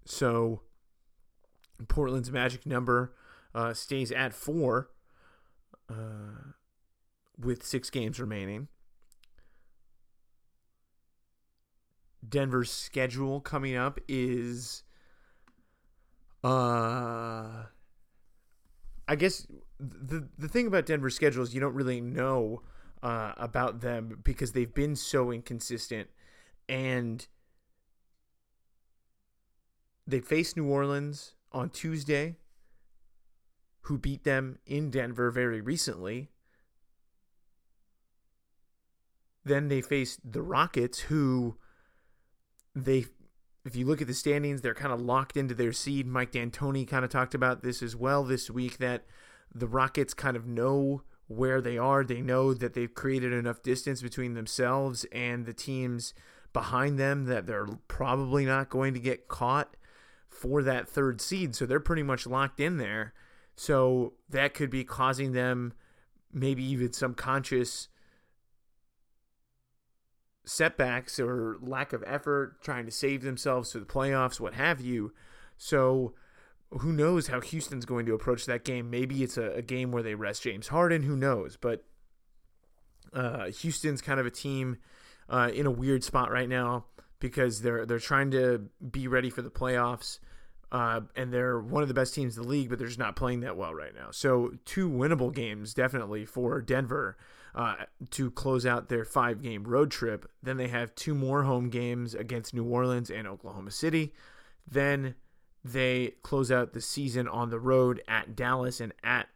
So 0.04 0.62
Portland's 1.88 2.30
magic 2.30 2.64
number 2.64 3.14
uh, 3.54 3.74
stays 3.74 4.12
at 4.12 4.32
four. 4.32 4.90
Uh, 5.88 6.52
with 7.38 7.64
six 7.64 7.90
games 7.90 8.20
remaining. 8.20 8.68
Denver's 12.28 12.70
schedule 12.70 13.40
coming 13.40 13.76
up 13.76 14.00
is 14.08 14.82
uh 16.42 17.66
I 19.08 19.14
guess 19.16 19.46
the 19.78 20.28
the 20.36 20.48
thing 20.48 20.66
about 20.66 20.86
Denver's 20.86 21.14
schedule 21.14 21.42
is 21.42 21.54
you 21.54 21.60
don't 21.60 21.74
really 21.74 22.00
know 22.00 22.62
uh, 23.02 23.32
about 23.36 23.80
them 23.80 24.20
because 24.24 24.52
they've 24.52 24.72
been 24.72 24.96
so 24.96 25.30
inconsistent 25.30 26.08
and 26.68 27.26
they 30.06 30.20
face 30.20 30.56
New 30.56 30.66
Orleans 30.66 31.34
on 31.52 31.70
Tuesday 31.70 32.36
who 33.82 33.98
beat 33.98 34.24
them 34.24 34.58
in 34.66 34.90
Denver 34.90 35.30
very 35.30 35.60
recently 35.60 36.30
Then 39.46 39.68
they 39.68 39.80
face 39.80 40.18
the 40.24 40.42
Rockets, 40.42 40.98
who 41.02 41.56
they, 42.74 43.06
if 43.64 43.76
you 43.76 43.86
look 43.86 44.02
at 44.02 44.08
the 44.08 44.12
standings, 44.12 44.60
they're 44.60 44.74
kind 44.74 44.92
of 44.92 45.00
locked 45.00 45.36
into 45.36 45.54
their 45.54 45.72
seed. 45.72 46.04
Mike 46.04 46.32
D'Antoni 46.32 46.86
kind 46.86 47.04
of 47.04 47.12
talked 47.12 47.32
about 47.32 47.62
this 47.62 47.80
as 47.80 47.94
well 47.94 48.24
this 48.24 48.50
week 48.50 48.78
that 48.78 49.04
the 49.54 49.68
Rockets 49.68 50.14
kind 50.14 50.36
of 50.36 50.48
know 50.48 51.02
where 51.28 51.60
they 51.60 51.78
are. 51.78 52.02
They 52.02 52.20
know 52.20 52.54
that 52.54 52.74
they've 52.74 52.92
created 52.92 53.32
enough 53.32 53.62
distance 53.62 54.02
between 54.02 54.34
themselves 54.34 55.06
and 55.12 55.46
the 55.46 55.54
teams 55.54 56.12
behind 56.52 56.98
them 56.98 57.26
that 57.26 57.46
they're 57.46 57.68
probably 57.86 58.44
not 58.44 58.68
going 58.68 58.94
to 58.94 59.00
get 59.00 59.28
caught 59.28 59.76
for 60.28 60.64
that 60.64 60.88
third 60.88 61.20
seed. 61.20 61.54
So 61.54 61.66
they're 61.66 61.78
pretty 61.78 62.02
much 62.02 62.26
locked 62.26 62.58
in 62.58 62.78
there. 62.78 63.14
So 63.54 64.14
that 64.28 64.54
could 64.54 64.70
be 64.70 64.82
causing 64.82 65.30
them 65.32 65.72
maybe 66.32 66.64
even 66.64 66.92
some 66.92 67.14
conscious 67.14 67.86
setbacks 70.46 71.18
or 71.18 71.56
lack 71.60 71.92
of 71.92 72.02
effort, 72.06 72.62
trying 72.62 72.86
to 72.86 72.92
save 72.92 73.22
themselves 73.22 73.70
to 73.70 73.80
the 73.80 73.86
playoffs, 73.86 74.40
what 74.40 74.54
have 74.54 74.80
you. 74.80 75.12
So 75.58 76.14
who 76.70 76.92
knows 76.92 77.28
how 77.28 77.40
Houston's 77.40 77.84
going 77.84 78.06
to 78.06 78.14
approach 78.14 78.46
that 78.46 78.64
game? 78.64 78.90
Maybe 78.90 79.22
it's 79.22 79.36
a, 79.36 79.50
a 79.52 79.62
game 79.62 79.92
where 79.92 80.02
they 80.02 80.14
rest 80.14 80.42
James 80.42 80.68
Harden. 80.68 81.02
Who 81.02 81.16
knows? 81.16 81.56
But 81.60 81.84
uh, 83.12 83.46
Houston's 83.46 84.00
kind 84.00 84.20
of 84.20 84.26
a 84.26 84.30
team 84.30 84.78
uh, 85.28 85.50
in 85.52 85.66
a 85.66 85.70
weird 85.70 86.04
spot 86.04 86.30
right 86.30 86.48
now 86.48 86.86
because 87.18 87.62
they're 87.62 87.86
they're 87.86 87.98
trying 87.98 88.30
to 88.32 88.68
be 88.90 89.08
ready 89.08 89.30
for 89.30 89.42
the 89.42 89.50
playoffs. 89.50 90.18
Uh, 90.72 91.02
and 91.14 91.32
they're 91.32 91.60
one 91.60 91.82
of 91.82 91.88
the 91.88 91.94
best 91.94 92.12
teams 92.12 92.36
in 92.36 92.42
the 92.42 92.48
league, 92.48 92.68
but 92.68 92.76
they're 92.76 92.88
just 92.88 92.98
not 92.98 93.14
playing 93.14 93.40
that 93.40 93.56
well 93.56 93.72
right 93.72 93.94
now. 93.94 94.08
So, 94.10 94.54
two 94.64 94.90
winnable 94.90 95.32
games 95.32 95.72
definitely 95.72 96.24
for 96.24 96.60
Denver 96.60 97.16
uh, 97.56 97.74
to 98.10 98.30
close 98.30 98.66
out 98.66 98.90
their 98.90 99.04
five 99.04 99.42
game 99.42 99.64
road 99.64 99.90
trip. 99.90 100.30
Then 100.42 100.58
they 100.58 100.68
have 100.68 100.94
two 100.94 101.14
more 101.14 101.44
home 101.44 101.70
games 101.70 102.14
against 102.14 102.54
New 102.54 102.64
Orleans 102.64 103.10
and 103.10 103.26
Oklahoma 103.26 103.70
City. 103.70 104.12
Then 104.70 105.14
they 105.64 106.14
close 106.22 106.52
out 106.52 106.74
the 106.74 106.82
season 106.82 107.26
on 107.26 107.48
the 107.48 107.58
road 107.58 108.02
at 108.06 108.36
Dallas 108.36 108.78
and 108.78 108.92
at 109.02 109.28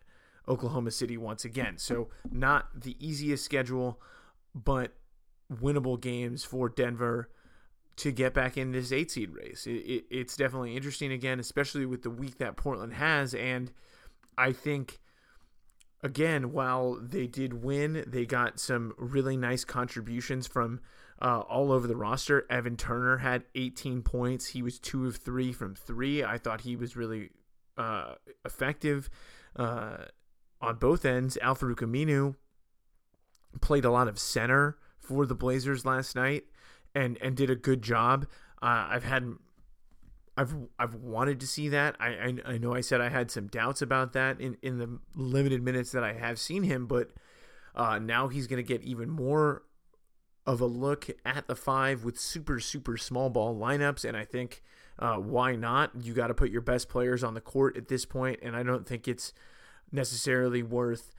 Oklahoma 0.47 0.91
City 0.91 1.17
once 1.17 1.45
again. 1.47 1.79
So, 1.79 2.09
not 2.31 2.69
the 2.83 2.95
easiest 3.05 3.45
schedule, 3.45 4.01
but 4.55 4.93
winnable 5.51 5.99
games 5.99 6.45
for 6.45 6.69
Denver 6.69 7.31
to 7.97 8.13
get 8.13 8.35
back 8.35 8.59
in 8.59 8.73
this 8.73 8.93
eight 8.93 9.11
seed 9.11 9.31
race. 9.31 9.67
It, 9.67 9.71
it, 9.71 10.05
it's 10.11 10.37
definitely 10.37 10.77
interesting 10.77 11.11
again, 11.11 11.41
especially 11.41 11.87
with 11.87 12.03
the 12.03 12.11
week 12.11 12.39
that 12.39 12.57
Portland 12.57 12.95
has. 12.95 13.35
And 13.35 13.73
I 14.37 14.53
think 14.53 14.99
again, 16.03 16.53
while 16.53 16.99
they 17.01 17.27
did 17.27 17.63
win, 17.63 18.05
they 18.07 18.27
got 18.27 18.59
some 18.59 18.93
really 18.97 19.37
nice 19.37 19.65
contributions 19.65 20.47
from 20.47 20.81
uh, 21.21 21.41
all 21.41 21.73
over 21.73 21.87
the 21.87 21.97
roster. 21.97 22.47
Evan 22.49 22.77
Turner 22.77 23.19
had 23.19 23.45
18 23.55 24.03
points. 24.03 24.49
He 24.49 24.63
was 24.63 24.79
two 24.79 25.07
of 25.07 25.17
three 25.17 25.53
from 25.53 25.75
three. 25.75 26.25
I 26.25 26.39
thought 26.39 26.63
he 26.63 26.77
was 26.77 26.97
really 26.97 27.31
uh, 27.77 28.15
effective 28.45 29.11
uh, 29.57 30.05
on 30.61 30.77
both 30.77 31.05
ends. 31.05 31.37
Al-Farouq 31.43 31.77
Aminu 31.81 32.37
played 33.61 33.85
a 33.85 33.91
lot 33.91 34.09
of 34.09 34.19
center 34.19 34.79
for 34.99 35.27
the 35.27 35.35
Blazers 35.35 35.85
last 35.85 36.15
night 36.15 36.45
and 36.95 37.19
and 37.21 37.37
did 37.37 37.51
a 37.51 37.57
good 37.57 37.83
job. 37.83 38.27
Uh, 38.63 38.89
I've 38.91 39.05
had 39.05 39.35
I've 40.37 40.55
I've 40.79 40.95
wanted 40.95 41.41
to 41.41 41.47
see 41.47 41.69
that. 41.71 41.97
I, 42.01 42.09
I, 42.09 42.35
I 42.53 42.59
know 42.59 42.75
I 42.75 42.81
said 42.81 43.01
I 43.01 43.09
had 43.09 43.31
some 43.31 43.49
doubts 43.49 43.83
about 43.83 44.13
that 44.13 44.41
in 44.41 44.57
in 44.63 44.79
the 44.79 44.99
limited 45.15 45.63
minutes 45.63 45.93
that 45.93 46.05
I 46.05 46.15
have 46.15 46.39
seen 46.39 46.63
him, 46.63 46.87
but 46.87 47.11
uh, 47.75 47.99
now 47.99 48.29
he's 48.29 48.47
going 48.47 48.63
to 48.63 48.67
get 48.67 48.83
even 48.83 49.11
more 49.11 49.63
of 50.47 50.61
a 50.61 50.67
look 50.67 51.11
at 51.25 51.47
the 51.47 51.57
five 51.57 52.05
with 52.05 52.19
super 52.19 52.61
super 52.61 52.97
small 52.97 53.29
ball 53.29 53.55
lineups, 53.57 54.05
and 54.05 54.17
I 54.17 54.25
think 54.25 54.63
uh, 54.99 55.17
why 55.17 55.57
not? 55.57 55.91
You 56.01 56.15
got 56.15 56.29
to 56.29 56.35
put 56.35 56.51
your 56.51 56.63
best 56.63 56.89
players 56.89 57.25
on 57.25 57.35
the 57.35 57.41
court 57.41 57.77
at 57.77 57.89
this 57.89 58.05
point, 58.05 58.39
and 58.43 58.57
I 58.57 58.63
don't 58.63 58.87
think 58.87 59.09
it's 59.09 59.33
necessarily 59.93 60.63
worth 60.63 61.13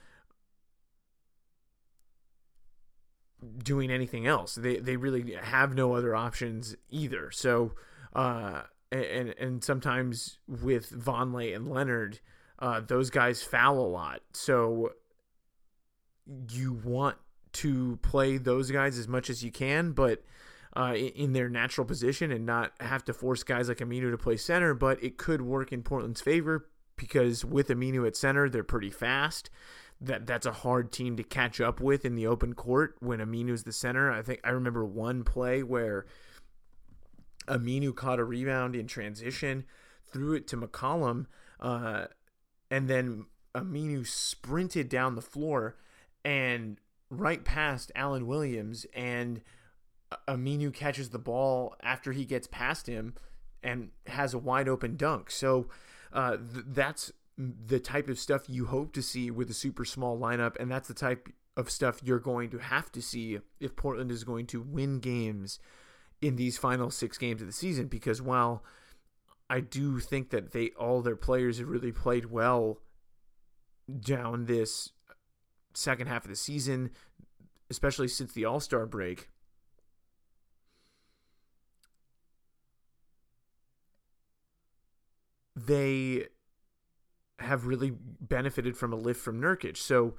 doing 3.63 3.91
anything 3.91 4.25
else. 4.25 4.55
They 4.55 4.77
they 4.77 4.95
really 4.95 5.33
have 5.33 5.75
no 5.75 5.93
other 5.93 6.15
options 6.15 6.75
either. 6.89 7.29
So. 7.29 7.73
Uh, 8.13 8.63
and 8.91 9.29
and 9.39 9.63
sometimes 9.63 10.39
with 10.47 10.91
Vonleh 10.91 11.55
and 11.55 11.69
Leonard, 11.69 12.19
uh, 12.59 12.81
those 12.81 13.09
guys 13.09 13.41
foul 13.41 13.79
a 13.79 13.87
lot. 13.87 14.21
So 14.33 14.93
you 16.49 16.73
want 16.73 17.17
to 17.53 17.97
play 18.01 18.37
those 18.37 18.71
guys 18.71 18.97
as 18.97 19.07
much 19.07 19.29
as 19.29 19.43
you 19.43 19.51
can, 19.51 19.91
but 19.91 20.23
uh, 20.75 20.95
in 20.95 21.33
their 21.33 21.49
natural 21.49 21.85
position 21.85 22.31
and 22.31 22.45
not 22.45 22.71
have 22.79 23.03
to 23.05 23.13
force 23.13 23.43
guys 23.43 23.67
like 23.67 23.79
Aminu 23.79 24.11
to 24.11 24.17
play 24.17 24.37
center. 24.37 24.73
But 24.73 25.03
it 25.03 25.17
could 25.17 25.41
work 25.41 25.71
in 25.71 25.83
Portland's 25.83 26.21
favor 26.21 26.69
because 26.95 27.43
with 27.43 27.67
Aminu 27.69 28.05
at 28.07 28.15
center, 28.15 28.49
they're 28.49 28.63
pretty 28.63 28.91
fast. 28.91 29.49
That 29.99 30.25
that's 30.25 30.47
a 30.47 30.51
hard 30.51 30.91
team 30.91 31.15
to 31.17 31.23
catch 31.23 31.61
up 31.61 31.79
with 31.79 32.05
in 32.05 32.15
the 32.15 32.25
open 32.25 32.53
court 32.53 32.95
when 32.99 33.19
Aminu's 33.19 33.63
the 33.63 33.71
center. 33.71 34.11
I 34.11 34.23
think 34.23 34.39
I 34.43 34.49
remember 34.49 34.83
one 34.83 35.23
play 35.23 35.61
where 35.61 36.05
Aminu 37.51 37.93
caught 37.93 38.19
a 38.19 38.23
rebound 38.23 38.75
in 38.75 38.87
transition, 38.87 39.65
threw 40.11 40.33
it 40.33 40.47
to 40.47 40.57
McCollum, 40.57 41.25
uh, 41.59 42.05
and 42.69 42.87
then 42.87 43.25
Aminu 43.53 44.07
sprinted 44.07 44.87
down 44.87 45.15
the 45.15 45.21
floor 45.21 45.75
and 46.23 46.77
right 47.09 47.43
past 47.43 47.91
Alan 47.93 48.25
Williams, 48.25 48.85
and 48.93 49.41
Aminu 50.27 50.73
catches 50.73 51.09
the 51.09 51.19
ball 51.19 51.75
after 51.83 52.13
he 52.13 52.25
gets 52.25 52.47
past 52.47 52.87
him 52.87 53.15
and 53.61 53.89
has 54.07 54.33
a 54.33 54.39
wide 54.39 54.69
open 54.69 54.95
dunk. 54.95 55.29
So 55.29 55.67
uh, 56.13 56.37
th- 56.37 56.65
that's 56.67 57.11
the 57.37 57.79
type 57.79 58.07
of 58.07 58.19
stuff 58.19 58.43
you 58.47 58.65
hope 58.65 58.93
to 58.93 59.01
see 59.01 59.29
with 59.29 59.49
a 59.49 59.53
super 59.53 59.83
small 59.83 60.17
lineup, 60.17 60.55
and 60.59 60.71
that's 60.71 60.87
the 60.87 60.93
type 60.93 61.29
of 61.57 61.69
stuff 61.69 62.01
you're 62.01 62.19
going 62.19 62.49
to 62.49 62.59
have 62.59 62.91
to 62.93 63.01
see 63.01 63.39
if 63.59 63.75
Portland 63.75 64.09
is 64.09 64.23
going 64.23 64.47
to 64.47 64.61
win 64.61 64.99
games 64.99 65.59
in 66.21 66.35
these 66.35 66.57
final 66.57 66.91
six 66.91 67.17
games 67.17 67.41
of 67.41 67.47
the 67.47 67.53
season. 67.53 67.87
Because 67.87 68.21
while 68.21 68.63
I 69.49 69.59
do 69.59 69.99
think 69.99 70.29
that 70.29 70.53
they 70.53 70.69
all 70.77 71.01
their 71.01 71.15
players 71.15 71.59
have 71.59 71.67
really 71.67 71.91
played 71.91 72.27
well 72.27 72.79
down 73.99 74.45
this 74.45 74.91
second 75.73 76.07
half 76.07 76.23
of 76.23 76.29
the 76.29 76.35
season, 76.35 76.91
especially 77.69 78.07
since 78.07 78.33
the 78.33 78.45
All 78.45 78.59
Star 78.59 78.85
break. 78.85 79.29
They 85.55 86.27
have 87.39 87.65
really 87.65 87.91
benefited 87.91 88.77
from 88.77 88.93
a 88.93 88.95
lift 88.95 89.19
from 89.19 89.41
Nurkic. 89.41 89.77
So 89.77 90.15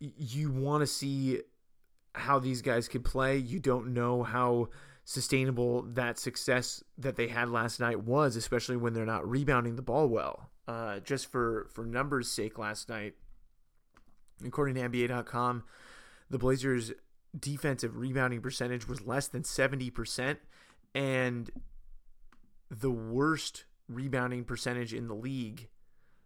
you 0.00 0.50
want 0.50 0.80
to 0.82 0.86
see 0.86 1.40
how 2.14 2.38
these 2.38 2.62
guys 2.62 2.88
could 2.88 3.04
play. 3.04 3.36
You 3.36 3.60
don't 3.60 3.92
know 3.92 4.22
how 4.22 4.68
sustainable 5.04 5.82
that 5.82 6.18
success 6.18 6.82
that 6.96 7.16
they 7.16 7.28
had 7.28 7.50
last 7.50 7.80
night 7.80 8.02
was, 8.02 8.36
especially 8.36 8.76
when 8.76 8.94
they're 8.94 9.04
not 9.04 9.28
rebounding 9.28 9.76
the 9.76 9.82
ball 9.82 10.08
well. 10.08 10.50
Uh, 10.66 11.00
just 11.00 11.30
for 11.30 11.68
for 11.70 11.84
numbers' 11.84 12.30
sake, 12.30 12.58
last 12.58 12.88
night, 12.88 13.14
according 14.44 14.74
to 14.76 14.88
NBA.com, 14.88 15.64
the 16.30 16.38
Blazers' 16.38 16.92
defensive 17.38 17.96
rebounding 17.96 18.40
percentage 18.40 18.88
was 18.88 19.06
less 19.06 19.28
than 19.28 19.44
seventy 19.44 19.90
percent, 19.90 20.38
and 20.94 21.50
the 22.70 22.90
worst 22.90 23.64
rebounding 23.88 24.44
percentage 24.44 24.94
in 24.94 25.08
the 25.08 25.14
league 25.14 25.68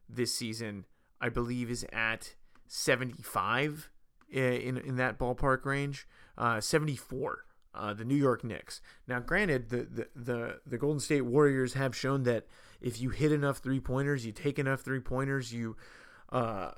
this 0.08 0.32
season, 0.34 0.84
I 1.20 1.28
believe, 1.28 1.70
is 1.70 1.84
at 1.92 2.34
75 2.66 3.90
in 4.30 4.76
in 4.78 4.96
that 4.96 5.18
ballpark 5.18 5.64
range. 5.64 6.06
Uh, 6.36 6.60
74. 6.60 7.44
Uh, 7.74 7.92
the 7.92 8.04
New 8.04 8.16
York 8.16 8.42
Knicks. 8.42 8.80
Now, 9.06 9.20
granted, 9.20 9.68
the, 9.68 9.76
the 9.84 10.08
the 10.16 10.60
the 10.66 10.78
Golden 10.78 11.00
State 11.00 11.22
Warriors 11.22 11.74
have 11.74 11.94
shown 11.94 12.24
that 12.24 12.46
if 12.80 13.00
you 13.00 13.10
hit 13.10 13.30
enough 13.30 13.58
three 13.58 13.78
pointers, 13.78 14.24
you 14.26 14.32
take 14.32 14.58
enough 14.58 14.80
three 14.80 15.00
pointers, 15.00 15.52
you 15.52 15.76
uh, 16.30 16.72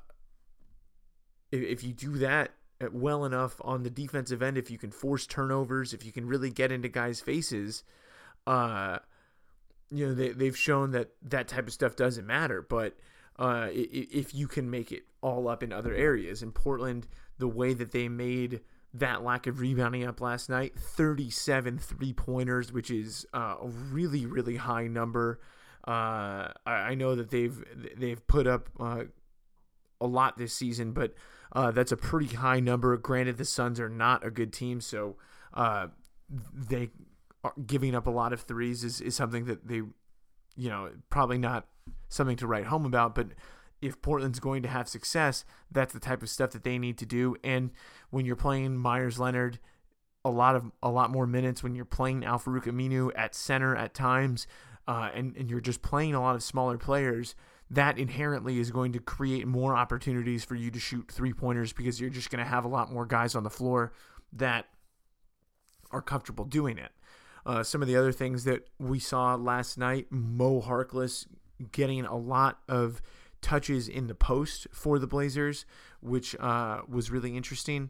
if, 1.51 1.61
if 1.61 1.83
you 1.83 1.93
do 1.93 2.17
that 2.17 2.51
well 2.91 3.25
enough 3.25 3.55
on 3.61 3.83
the 3.83 3.89
defensive 3.89 4.41
end, 4.41 4.57
if 4.57 4.69
you 4.69 4.77
can 4.77 4.91
force 4.91 5.25
turnovers, 5.25 5.93
if 5.93 6.05
you 6.05 6.11
can 6.11 6.27
really 6.27 6.49
get 6.49 6.71
into 6.71 6.89
guys' 6.89 7.21
faces, 7.21 7.83
uh, 8.45 8.99
you 9.89 10.05
know 10.05 10.13
they 10.13 10.29
they've 10.29 10.57
shown 10.57 10.91
that 10.91 11.11
that 11.23 11.47
type 11.47 11.67
of 11.67 11.73
stuff 11.73 11.95
doesn't 11.95 12.27
matter. 12.27 12.61
But 12.61 12.97
uh, 13.39 13.69
if 13.71 14.35
you 14.35 14.47
can 14.47 14.69
make 14.69 14.91
it 14.91 15.03
all 15.21 15.47
up 15.47 15.63
in 15.63 15.71
other 15.71 15.93
areas. 15.93 16.41
In 16.41 16.51
Portland, 16.51 17.07
the 17.41 17.47
way 17.47 17.73
that 17.73 17.91
they 17.91 18.07
made 18.07 18.61
that 18.93 19.23
lack 19.23 19.47
of 19.47 19.59
rebounding 19.59 20.05
up 20.05 20.21
last 20.21 20.49
night 20.49 20.77
37 20.77 21.79
three 21.79 22.13
pointers, 22.13 22.71
which 22.71 22.91
is 22.91 23.25
uh, 23.33 23.55
a 23.61 23.67
really, 23.67 24.25
really 24.25 24.57
high 24.57 24.87
number. 24.87 25.39
Uh, 25.87 26.49
I, 26.65 26.93
know 26.93 27.15
that 27.15 27.31
they've 27.31 27.63
they've 27.97 28.25
put 28.27 28.45
up 28.45 28.69
uh, 28.79 29.05
a 29.99 30.05
lot 30.05 30.37
this 30.37 30.53
season, 30.53 30.91
but 30.91 31.15
uh, 31.53 31.71
that's 31.71 31.91
a 31.91 31.97
pretty 31.97 32.35
high 32.35 32.59
number. 32.59 32.95
Granted, 32.97 33.37
the 33.37 33.45
Suns 33.45 33.79
are 33.79 33.89
not 33.89 34.25
a 34.25 34.29
good 34.29 34.53
team, 34.53 34.79
so 34.79 35.15
uh, 35.55 35.87
they 36.53 36.91
giving 37.65 37.95
up 37.95 38.05
a 38.05 38.11
lot 38.11 38.31
of 38.31 38.41
threes 38.41 38.83
is, 38.83 39.01
is 39.01 39.15
something 39.15 39.45
that 39.45 39.67
they, 39.67 39.81
you 40.55 40.69
know, 40.69 40.91
probably 41.09 41.39
not 41.39 41.65
something 42.09 42.37
to 42.37 42.45
write 42.45 42.65
home 42.65 42.85
about. 42.85 43.15
But 43.15 43.29
if 43.81 44.01
Portland's 44.01 44.39
going 44.39 44.61
to 44.63 44.69
have 44.69 44.87
success, 44.87 45.43
that's 45.71 45.93
the 45.93 45.99
type 45.99 46.21
of 46.21 46.29
stuff 46.29 46.51
that 46.51 46.63
they 46.63 46.77
need 46.77 46.97
to 46.99 47.05
do. 47.05 47.35
And 47.43 47.71
when 48.09 48.25
you're 48.25 48.35
playing 48.35 48.77
Meyers 48.77 49.19
Leonard, 49.19 49.59
a 50.23 50.29
lot 50.29 50.55
of 50.55 50.71
a 50.83 50.89
lot 50.89 51.09
more 51.09 51.25
minutes 51.25 51.63
when 51.63 51.73
you're 51.73 51.85
playing 51.85 52.23
Al-Farouq 52.23 52.65
Aminu 52.65 53.11
at 53.15 53.33
center 53.33 53.75
at 53.75 53.93
times, 53.93 54.45
uh, 54.87 55.09
and 55.13 55.35
and 55.35 55.49
you're 55.49 55.61
just 55.61 55.81
playing 55.81 56.13
a 56.13 56.21
lot 56.21 56.35
of 56.35 56.43
smaller 56.43 56.77
players. 56.77 57.35
That 57.69 57.97
inherently 57.97 58.59
is 58.59 58.69
going 58.69 58.91
to 58.91 58.99
create 58.99 59.47
more 59.47 59.75
opportunities 59.75 60.43
for 60.43 60.55
you 60.55 60.69
to 60.71 60.79
shoot 60.79 61.09
three 61.09 61.31
pointers 61.33 61.71
because 61.71 62.01
you're 62.01 62.09
just 62.09 62.29
going 62.29 62.43
to 62.43 62.49
have 62.49 62.65
a 62.65 62.67
lot 62.67 62.91
more 62.91 63.05
guys 63.05 63.33
on 63.33 63.43
the 63.43 63.49
floor 63.49 63.93
that 64.33 64.65
are 65.89 66.01
comfortable 66.01 66.43
doing 66.43 66.77
it. 66.77 66.91
Uh, 67.45 67.63
some 67.63 67.81
of 67.81 67.87
the 67.87 67.95
other 67.95 68.11
things 68.11 68.43
that 68.43 68.67
we 68.77 68.99
saw 68.99 69.35
last 69.35 69.77
night, 69.77 70.07
Mo 70.09 70.61
Harkless 70.61 71.25
getting 71.71 72.05
a 72.05 72.17
lot 72.17 72.59
of 72.67 73.01
touches 73.41 73.87
in 73.87 74.07
the 74.07 74.15
post 74.15 74.67
for 74.71 74.99
the 74.99 75.07
Blazers, 75.07 75.65
which 76.01 76.35
uh, 76.39 76.81
was 76.87 77.11
really 77.11 77.35
interesting. 77.35 77.89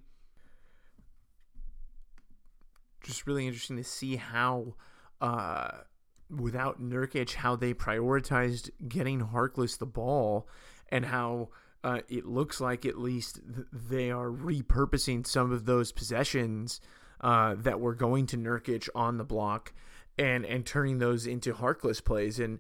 Just 3.04 3.28
really 3.28 3.48
interesting 3.48 3.78
to 3.78 3.84
see 3.84 4.16
how, 4.16 4.76
uh, 5.20 5.70
without 6.30 6.82
Nurkic, 6.82 7.34
how 7.34 7.56
they 7.56 7.74
prioritized 7.74 8.70
getting 8.88 9.22
Harkless 9.22 9.78
the 9.78 9.86
ball 9.86 10.48
and 10.90 11.06
how 11.06 11.50
uh, 11.84 12.00
it 12.10 12.26
looks 12.26 12.62
like 12.62 12.86
at 12.86 12.98
least 12.98 13.40
they 13.72 14.12
are 14.12 14.30
repurposing 14.30 15.26
some 15.26 15.52
of 15.52 15.66
those 15.66 15.92
possessions 15.92 16.80
uh, 17.22 17.56
that 17.58 17.80
were 17.80 17.96
going 17.96 18.28
to 18.28 18.38
Nurkic 18.38 18.88
on 18.94 19.18
the 19.18 19.24
block 19.24 19.74
and 20.18 20.46
and 20.46 20.66
turning 20.66 21.00
those 21.00 21.26
into 21.26 21.54
Harkless 21.54 22.04
plays. 22.04 22.40
And 22.40 22.60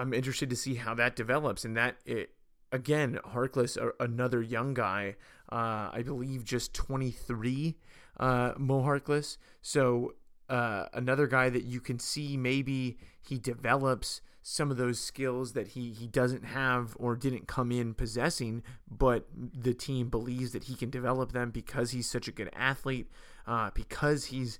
I'm 0.00 0.14
interested 0.14 0.48
to 0.50 0.56
see 0.56 0.76
how 0.76 0.94
that 0.94 1.14
develops. 1.14 1.64
And 1.64 1.76
that 1.76 1.96
it, 2.06 2.30
again, 2.72 3.18
Harkless, 3.34 3.76
another 4.00 4.40
young 4.40 4.72
guy, 4.74 5.16
uh, 5.52 5.90
I 5.92 6.02
believe 6.04 6.44
just 6.44 6.72
23, 6.74 7.76
uh, 8.18 8.52
Mo 8.56 8.82
Harkless. 8.82 9.36
So 9.60 10.14
uh, 10.48 10.86
another 10.94 11.26
guy 11.26 11.50
that 11.50 11.64
you 11.64 11.80
can 11.80 11.98
see 11.98 12.36
maybe 12.36 12.98
he 13.20 13.38
develops 13.38 14.22
some 14.42 14.70
of 14.70 14.78
those 14.78 14.98
skills 14.98 15.52
that 15.52 15.68
he 15.68 15.92
he 15.92 16.06
doesn't 16.06 16.46
have 16.46 16.96
or 16.98 17.14
didn't 17.14 17.46
come 17.46 17.70
in 17.70 17.92
possessing, 17.92 18.62
but 18.90 19.28
the 19.34 19.74
team 19.74 20.08
believes 20.08 20.52
that 20.52 20.64
he 20.64 20.74
can 20.74 20.88
develop 20.88 21.32
them 21.32 21.50
because 21.50 21.90
he's 21.90 22.08
such 22.08 22.26
a 22.26 22.32
good 22.32 22.48
athlete, 22.54 23.10
uh, 23.46 23.70
because 23.74 24.26
he's 24.26 24.58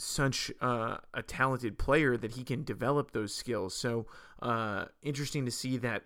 such 0.00 0.50
uh, 0.60 0.98
a 1.12 1.22
talented 1.22 1.78
player 1.78 2.16
that 2.16 2.32
he 2.32 2.44
can 2.44 2.64
develop 2.64 3.10
those 3.10 3.34
skills. 3.34 3.74
So 3.74 4.06
uh, 4.40 4.86
interesting 5.02 5.44
to 5.44 5.50
see 5.50 5.76
that 5.78 6.04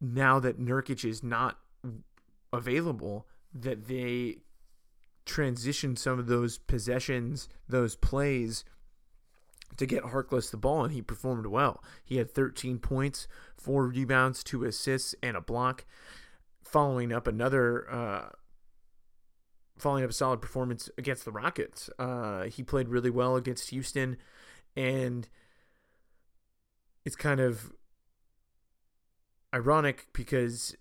now 0.00 0.38
that 0.40 0.60
Nurkic 0.60 1.04
is 1.04 1.22
not 1.22 1.58
available, 2.52 3.26
that 3.52 3.88
they 3.88 4.38
transition 5.24 5.96
some 5.96 6.18
of 6.18 6.26
those 6.26 6.58
possessions, 6.58 7.48
those 7.68 7.96
plays 7.96 8.64
to 9.76 9.86
get 9.86 10.04
Harkless 10.04 10.50
the 10.50 10.56
ball, 10.56 10.84
and 10.84 10.92
he 10.92 11.02
performed 11.02 11.46
well. 11.46 11.82
He 12.04 12.16
had 12.16 12.30
13 12.30 12.78
points, 12.78 13.28
four 13.56 13.86
rebounds, 13.86 14.42
two 14.42 14.64
assists, 14.64 15.14
and 15.22 15.36
a 15.36 15.40
block, 15.40 15.84
following 16.62 17.12
up 17.12 17.26
another 17.26 17.90
uh, 17.90 18.28
following 19.78 20.04
up 20.04 20.10
a 20.10 20.14
solid 20.14 20.40
performance 20.40 20.90
against 20.98 21.24
the 21.24 21.32
Rockets. 21.32 21.90
Uh, 21.98 22.44
he 22.44 22.62
played 22.62 22.88
really 22.88 23.10
well 23.10 23.36
against 23.36 23.70
Houston, 23.70 24.16
and 24.76 25.28
it's 27.04 27.16
kind 27.16 27.40
of 27.40 27.72
ironic 29.54 30.08
because 30.12 30.76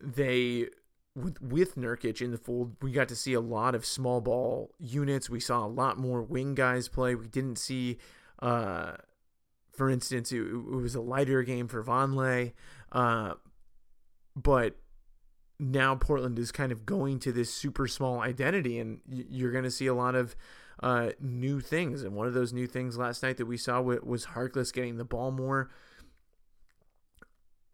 they 0.00 0.68
with 1.14 1.40
with 1.40 1.76
Nurkic 1.76 2.20
in 2.20 2.32
the 2.32 2.38
fold, 2.38 2.76
we 2.82 2.90
got 2.90 3.08
to 3.08 3.16
see 3.16 3.34
a 3.34 3.40
lot 3.40 3.74
of 3.74 3.86
small 3.86 4.20
ball 4.20 4.74
units. 4.78 5.30
We 5.30 5.40
saw 5.40 5.64
a 5.64 5.68
lot 5.68 5.98
more 5.98 6.22
wing 6.22 6.54
guys 6.54 6.88
play. 6.88 7.14
We 7.14 7.28
didn't 7.28 7.58
see, 7.58 7.98
uh, 8.40 8.92
for 9.70 9.88
instance, 9.88 10.32
it, 10.32 10.40
it 10.40 10.54
was 10.54 10.94
a 10.94 11.00
lighter 11.00 11.42
game 11.42 11.68
for 11.68 11.84
Vonleh, 11.84 12.52
uh, 12.90 13.34
but 14.34 14.76
now 15.58 15.94
Portland 15.94 16.38
is 16.38 16.50
kind 16.52 16.72
of 16.72 16.84
going 16.84 17.18
to 17.20 17.32
this 17.32 17.52
super 17.52 17.86
small 17.86 18.20
identity, 18.20 18.78
and 18.78 19.00
you're 19.08 19.52
going 19.52 19.64
to 19.64 19.70
see 19.70 19.86
a 19.86 19.94
lot 19.94 20.14
of 20.14 20.34
uh, 20.82 21.10
new 21.20 21.60
things. 21.60 22.02
And 22.02 22.14
one 22.14 22.26
of 22.26 22.34
those 22.34 22.52
new 22.52 22.66
things 22.66 22.98
last 22.98 23.22
night 23.22 23.36
that 23.36 23.46
we 23.46 23.56
saw 23.56 23.80
was 23.80 24.26
Harkless 24.26 24.72
getting 24.72 24.96
the 24.96 25.04
ball 25.04 25.30
more. 25.30 25.70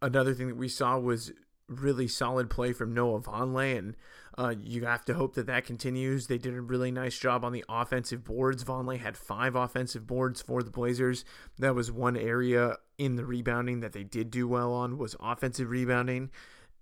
Another 0.03 0.35
thing 0.35 0.49
that 0.49 0.57
we 0.57 0.69
saw 0.69 0.99
was 0.99 1.33
really 1.69 2.09
solid 2.09 2.51
play 2.51 2.73
from 2.73 2.93
Noah 2.93 3.21
Vonleh, 3.21 3.79
and 3.79 3.97
uh, 4.37 4.55
you 4.61 4.85
have 4.85 5.05
to 5.05 5.15
hope 5.15 5.35
that 5.35 5.47
that 5.47 5.65
continues. 5.65 6.27
They 6.27 6.39
did 6.39 6.55
a 6.55 6.61
really 6.61 6.91
nice 6.91 7.19
job 7.19 7.45
on 7.45 7.53
the 7.53 7.65
offensive 7.69 8.25
boards. 8.25 8.65
Vonleh 8.65 8.99
had 8.99 9.17
five 9.17 9.55
offensive 9.55 10.07
boards 10.07 10.43
for 10.43 10.63
the 10.63 10.71
Blazers. 10.71 11.25
That 11.59 11.75
was 11.75 11.93
one 11.93 12.17
area 12.17 12.77
in 12.99 13.17
the 13.17 13.25
rebounding 13.25 13.81
that 13.81 13.93
they 13.93 14.05
did 14.05 14.31
do 14.31 14.49
well 14.49 14.73
on 14.73 14.99
was 14.99 15.17
offensive 15.21 15.71
rebounding, 15.71 16.31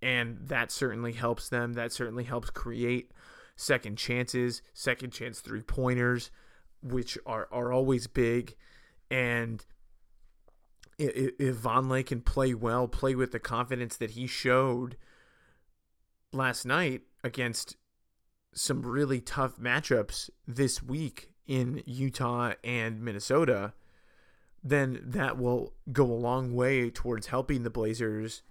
and 0.02 0.38
that 0.48 0.70
certainly 0.70 1.12
helps 1.12 1.48
them. 1.48 1.74
That 1.74 1.92
certainly 1.92 2.24
helps 2.24 2.50
create 2.50 3.10
second 3.56 3.98
chances, 3.98 4.62
second 4.72 5.12
chance 5.12 5.40
three 5.40 5.62
pointers, 5.62 6.30
which 6.82 7.18
are 7.26 7.48
are 7.50 7.72
always 7.72 8.06
big, 8.06 8.54
and 9.10 9.64
if, 10.98 11.56
Vonleh 11.56 12.04
can 12.04 12.20
play 12.20 12.54
well, 12.54 12.88
play 12.88 13.14
with 13.14 13.32
the 13.32 13.38
confidence 13.38 13.96
that 13.96 14.12
he 14.12 14.26
showed 14.26 14.96
last 16.32 16.64
night 16.64 17.02
against 17.22 17.76
some 18.52 18.82
really 18.82 19.20
tough 19.20 19.56
matchups 19.56 20.30
this 20.46 20.82
week 20.82 21.30
in 21.46 21.82
Utah 21.86 22.52
and 22.64 23.00
Minnesota, 23.00 23.72
then 24.62 25.00
that 25.02 25.38
will 25.38 25.72
go 25.92 26.04
a 26.04 26.12
long 26.12 26.52
way 26.52 26.90
towards 26.90 27.28
helping 27.28 27.62
the 27.62 27.70
Blazers 27.70 28.42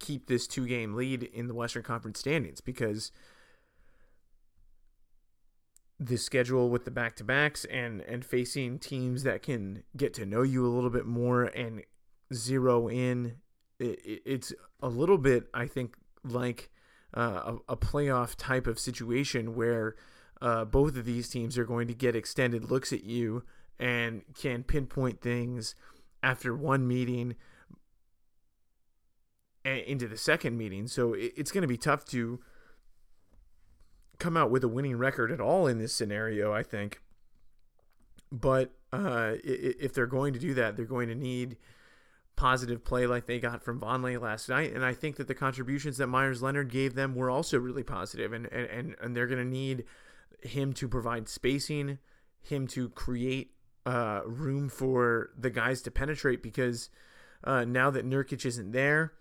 keep 0.00 0.26
this 0.26 0.46
two 0.46 0.66
game 0.66 0.94
lead 0.94 1.22
in 1.22 1.46
the 1.46 1.54
Western 1.54 1.82
Conference 1.82 2.18
standings 2.18 2.60
because 2.60 3.12
the 6.00 6.16
schedule 6.16 6.70
with 6.70 6.86
the 6.86 6.90
back 6.90 7.14
to 7.16 7.24
backs 7.24 7.66
and 7.66 8.00
and 8.00 8.24
facing 8.24 8.78
teams 8.78 9.22
that 9.22 9.42
can 9.42 9.82
get 9.96 10.14
to 10.14 10.24
know 10.24 10.42
you 10.42 10.66
a 10.66 10.68
little 10.68 10.90
bit 10.90 11.04
more 11.04 11.44
and 11.44 11.82
zero 12.32 12.88
in 12.88 13.36
it, 13.78 14.00
it's 14.24 14.52
a 14.80 14.88
little 14.88 15.18
bit 15.18 15.48
I 15.52 15.66
think 15.66 15.96
like 16.24 16.70
uh, 17.14 17.56
a, 17.68 17.72
a, 17.72 17.76
playoff 17.76 18.36
type 18.36 18.68
of 18.68 18.78
situation 18.78 19.56
where 19.56 19.96
uh, 20.40 20.64
both 20.64 20.96
of 20.96 21.04
these 21.04 21.28
teams 21.28 21.58
are 21.58 21.64
going 21.64 21.88
to 21.88 21.94
get 21.94 22.14
extended 22.14 22.70
looks 22.70 22.92
at 22.92 23.02
you 23.02 23.42
and 23.80 24.22
can 24.34 24.62
pinpoint 24.62 25.20
things 25.20 25.74
after 26.22 26.54
one 26.54 26.86
meeting 26.86 27.34
into 29.70 30.08
the 30.08 30.16
second 30.16 30.56
meeting. 30.56 30.86
So 30.86 31.14
it's 31.14 31.50
going 31.50 31.62
to 31.62 31.68
be 31.68 31.76
tough 31.76 32.04
to 32.06 32.40
come 34.18 34.36
out 34.36 34.50
with 34.50 34.62
a 34.62 34.68
winning 34.68 34.96
record 34.96 35.32
at 35.32 35.40
all 35.40 35.66
in 35.66 35.78
this 35.78 35.92
scenario, 35.92 36.52
I 36.52 36.62
think. 36.62 37.00
But 38.30 38.72
uh, 38.92 39.34
if 39.42 39.92
they're 39.92 40.06
going 40.06 40.32
to 40.34 40.38
do 40.38 40.54
that, 40.54 40.76
they're 40.76 40.84
going 40.84 41.08
to 41.08 41.14
need 41.14 41.56
positive 42.36 42.84
play 42.84 43.06
like 43.06 43.26
they 43.26 43.38
got 43.38 43.62
from 43.62 43.80
Vonleh 43.80 44.20
last 44.20 44.48
night. 44.48 44.72
And 44.72 44.84
I 44.84 44.94
think 44.94 45.16
that 45.16 45.28
the 45.28 45.34
contributions 45.34 45.98
that 45.98 46.06
Meyers 46.06 46.42
Leonard 46.42 46.70
gave 46.70 46.94
them 46.94 47.14
were 47.14 47.30
also 47.30 47.58
really 47.58 47.82
positive. 47.82 48.32
and 48.32 48.46
and 48.46 48.96
and 49.00 49.16
they're 49.16 49.26
going 49.26 49.44
to 49.44 49.50
need 49.50 49.84
him 50.42 50.72
to 50.74 50.88
provide 50.88 51.28
spacing, 51.28 51.98
him 52.40 52.66
to 52.68 52.88
create 52.90 53.52
uh, 53.84 54.20
room 54.24 54.68
for 54.68 55.30
the 55.36 55.50
guys 55.50 55.82
to 55.82 55.90
penetrate 55.90 56.42
because 56.42 56.88
uh, 57.44 57.64
now 57.64 57.90
that 57.90 58.06
Nurkic 58.06 58.44
isn't 58.44 58.72
there, 58.72 59.12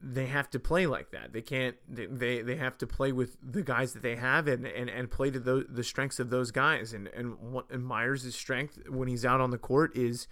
they 0.00 0.26
have 0.26 0.48
to 0.50 0.60
play 0.60 0.86
like 0.86 1.10
that. 1.10 1.32
They 1.32 1.42
can't. 1.42 1.76
They 1.88 2.42
they 2.42 2.56
have 2.56 2.78
to 2.78 2.86
play 2.86 3.10
with 3.12 3.36
the 3.42 3.62
guys 3.62 3.92
that 3.94 4.02
they 4.02 4.16
have 4.16 4.46
and 4.46 4.66
and, 4.66 4.88
and 4.88 5.10
play 5.10 5.30
to 5.30 5.40
the 5.40 5.66
the 5.68 5.82
strengths 5.82 6.20
of 6.20 6.30
those 6.30 6.50
guys. 6.50 6.92
And 6.92 7.08
and 7.08 7.38
what 7.38 7.68
and 7.70 7.84
Meyers' 7.84 8.32
strength 8.34 8.78
when 8.88 9.08
he's 9.08 9.24
out 9.24 9.40
on 9.40 9.50
the 9.50 9.58
court 9.58 9.96
is 9.96 10.28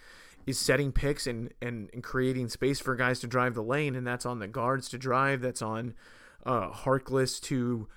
is 0.46 0.58
setting 0.58 0.92
picks 0.92 1.26
and, 1.26 1.52
and 1.60 1.90
and 1.92 2.02
creating 2.02 2.48
space 2.48 2.80
for 2.80 2.94
guys 2.94 3.18
to 3.20 3.26
drive 3.26 3.54
the 3.54 3.62
lane. 3.62 3.96
And 3.96 4.06
that's 4.06 4.26
on 4.26 4.38
the 4.38 4.48
guards 4.48 4.88
to 4.90 4.98
drive. 4.98 5.40
That's 5.40 5.62
on 5.62 5.94
uh, 6.46 6.70
Harkless 6.70 7.40
to 7.42 7.88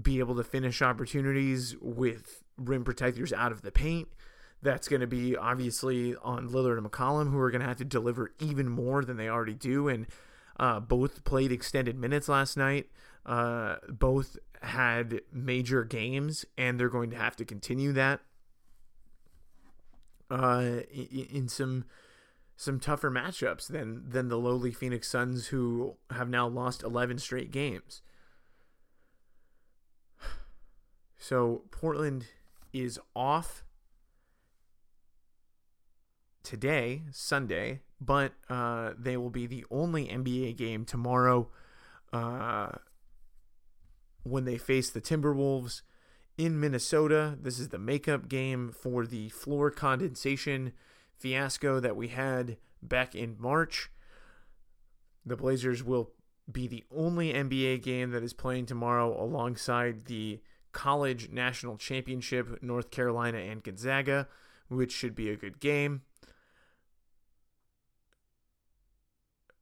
be 0.00 0.18
able 0.18 0.36
to 0.36 0.44
finish 0.44 0.80
opportunities 0.80 1.76
with 1.80 2.42
rim 2.56 2.84
protectors 2.84 3.32
out 3.32 3.52
of 3.52 3.62
the 3.62 3.70
paint. 3.70 4.08
That's 4.62 4.88
going 4.88 5.00
to 5.00 5.06
be 5.06 5.36
obviously 5.36 6.16
on 6.16 6.48
Lillard 6.48 6.78
and 6.78 6.90
McCollum, 6.90 7.30
who 7.30 7.38
are 7.38 7.50
going 7.50 7.60
to 7.60 7.66
have 7.66 7.76
to 7.76 7.84
deliver 7.84 8.32
even 8.40 8.68
more 8.68 9.04
than 9.04 9.18
they 9.18 9.28
already 9.28 9.54
do. 9.54 9.88
And 9.88 10.06
uh, 10.58 10.80
both 10.80 11.24
played 11.24 11.52
extended 11.52 11.98
minutes 11.98 12.28
last 12.28 12.56
night. 12.56 12.86
Uh, 13.24 13.76
both 13.88 14.36
had 14.62 15.20
major 15.32 15.84
games, 15.84 16.44
and 16.56 16.78
they're 16.78 16.88
going 16.88 17.10
to 17.10 17.16
have 17.16 17.36
to 17.36 17.44
continue 17.44 17.92
that 17.92 18.20
uh, 20.30 20.80
in, 20.92 21.26
in 21.30 21.48
some 21.48 21.84
some 22.56 22.80
tougher 22.80 23.10
matchups 23.10 23.68
than 23.68 24.08
than 24.08 24.28
the 24.28 24.38
lowly 24.38 24.72
Phoenix 24.72 25.08
Suns, 25.08 25.48
who 25.48 25.96
have 26.10 26.28
now 26.28 26.46
lost 26.48 26.82
11 26.82 27.18
straight 27.18 27.50
games. 27.50 28.02
So 31.18 31.62
Portland 31.72 32.26
is 32.72 33.00
off 33.16 33.64
today, 36.46 37.02
Sunday, 37.10 37.80
but 38.00 38.32
uh, 38.48 38.92
they 38.96 39.16
will 39.16 39.30
be 39.30 39.46
the 39.46 39.64
only 39.68 40.06
NBA 40.06 40.56
game 40.56 40.84
tomorrow 40.84 41.48
uh, 42.12 42.70
when 44.22 44.44
they 44.44 44.56
face 44.56 44.88
the 44.88 45.00
Timberwolves 45.00 45.82
in 46.38 46.60
Minnesota. 46.60 47.36
This 47.42 47.58
is 47.58 47.70
the 47.70 47.80
makeup 47.80 48.28
game 48.28 48.70
for 48.70 49.06
the 49.06 49.28
floor 49.30 49.72
condensation 49.72 50.72
fiasco 51.18 51.80
that 51.80 51.96
we 51.96 52.08
had 52.08 52.58
back 52.80 53.16
in 53.16 53.34
March. 53.40 53.90
The 55.24 55.36
Blazers 55.36 55.82
will 55.82 56.12
be 56.50 56.68
the 56.68 56.84
only 56.94 57.32
NBA 57.32 57.82
game 57.82 58.12
that 58.12 58.22
is 58.22 58.32
playing 58.32 58.66
tomorrow 58.66 59.20
alongside 59.20 60.04
the 60.04 60.40
College 60.70 61.30
National 61.30 61.76
Championship, 61.76 62.62
North 62.62 62.92
Carolina 62.92 63.38
and 63.38 63.64
Gonzaga, 63.64 64.28
which 64.68 64.92
should 64.92 65.16
be 65.16 65.28
a 65.28 65.36
good 65.36 65.58
game. 65.58 66.02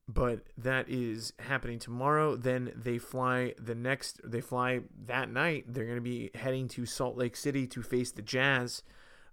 But 0.08 0.40
that 0.58 0.88
is 0.88 1.32
happening 1.38 1.78
tomorrow. 1.78 2.36
Then 2.36 2.72
they 2.76 2.98
fly 2.98 3.54
the 3.58 3.74
next, 3.74 4.20
they 4.24 4.40
fly 4.40 4.80
that 5.06 5.30
night. 5.30 5.64
They're 5.68 5.84
going 5.84 5.96
to 5.96 6.02
be 6.02 6.30
heading 6.34 6.68
to 6.68 6.84
Salt 6.84 7.16
Lake 7.16 7.36
City 7.36 7.66
to 7.68 7.82
face 7.82 8.12
the 8.12 8.22
Jazz 8.22 8.82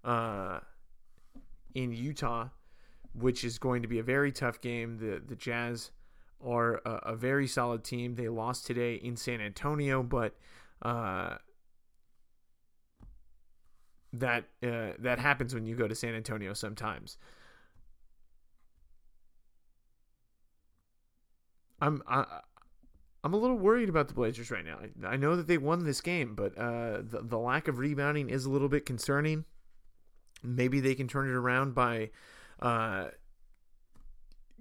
uh, 0.06 0.60
in 1.76 1.92
Utah, 1.92 2.50
which 3.14 3.44
is 3.44 3.58
going 3.58 3.82
to 3.82 3.88
be 3.88 4.00
a 4.00 4.04
very 4.04 4.32
tough 4.32 4.62
game. 4.62 4.98
The, 4.98 5.22
the 5.26 5.36
Jazz 5.36 5.92
are 6.46 6.82
a, 6.86 7.12
a 7.12 7.16
very 7.16 7.48
solid 7.48 7.84
team. 7.84 8.16
They 8.16 8.30
lost 8.30 8.66
today 8.66 8.96
in 8.96 9.18
San 9.18 9.42
Antonio, 9.42 10.02
but 10.04 10.36
uh, 10.82 11.36
that 14.14 14.46
uh, 14.64 14.94
that 15.00 15.20
happens 15.20 15.54
when 15.54 15.66
you 15.66 15.76
go 15.76 15.88
to 15.88 15.96
San 15.96 16.16
Antonio 16.16 16.54
sometimes. 16.54 17.18
I'm 21.82 22.02
I, 22.08 22.26
I'm 23.24 23.34
a 23.34 23.38
little 23.38 23.58
worried 23.58 23.90
about 23.90 24.08
the 24.08 24.14
Blazers 24.14 24.52
right 24.52 24.66
now. 24.66 24.80
I, 25.04 25.14
I 25.14 25.18
know 25.18 25.36
that 25.36 25.48
they 25.48 25.58
won 25.58 25.84
this 25.84 26.02
game, 26.02 26.36
but 26.36 26.58
uh, 26.58 27.02
the 27.02 27.22
the 27.24 27.38
lack 27.38 27.68
of 27.68 27.80
rebounding 27.80 28.30
is 28.30 28.46
a 28.46 28.50
little 28.50 28.70
bit 28.70 28.86
concerning. 28.86 29.46
Maybe 30.44 30.80
they 30.80 30.96
can 30.96 31.08
turn 31.08 31.28
it 31.28 31.34
around 31.34 31.76
by 31.76 32.10
uh, 32.60 33.10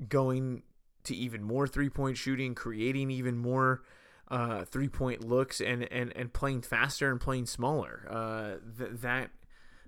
going 0.09 0.63
to 1.05 1.15
even 1.15 1.43
more 1.43 1.67
three 1.67 1.91
point 1.91 2.17
shooting, 2.17 2.55
creating 2.55 3.11
even 3.11 3.39
more 3.39 3.83
uh, 4.29 4.65
three 4.65 4.89
point 4.89 5.25
looks, 5.25 5.61
and, 5.61 5.91
and 5.93 6.13
and 6.17 6.33
playing 6.33 6.63
faster 6.63 7.11
and 7.11 7.21
playing 7.21 7.47
smaller. 7.47 8.07
Uh, 8.11 8.79
th- 8.79 9.01
that 9.01 9.31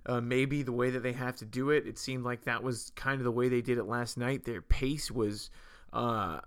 uh, 0.05 0.19
maybe 0.21 0.63
the 0.63 0.71
way 0.71 0.89
that 0.89 1.03
they 1.03 1.13
have 1.13 1.35
to 1.37 1.45
do 1.45 1.69
it. 1.69 1.87
It 1.87 1.97
seemed 1.97 2.23
like 2.23 2.45
that 2.45 2.63
was 2.63 2.91
kind 2.95 3.19
of 3.19 3.23
the 3.23 3.31
way 3.31 3.49
they 3.49 3.61
did 3.61 3.77
it 3.77 3.85
last 3.85 4.17
night. 4.17 4.45
Their 4.45 4.61
pace 4.61 5.11
was 5.11 5.49
uh, 5.93 6.39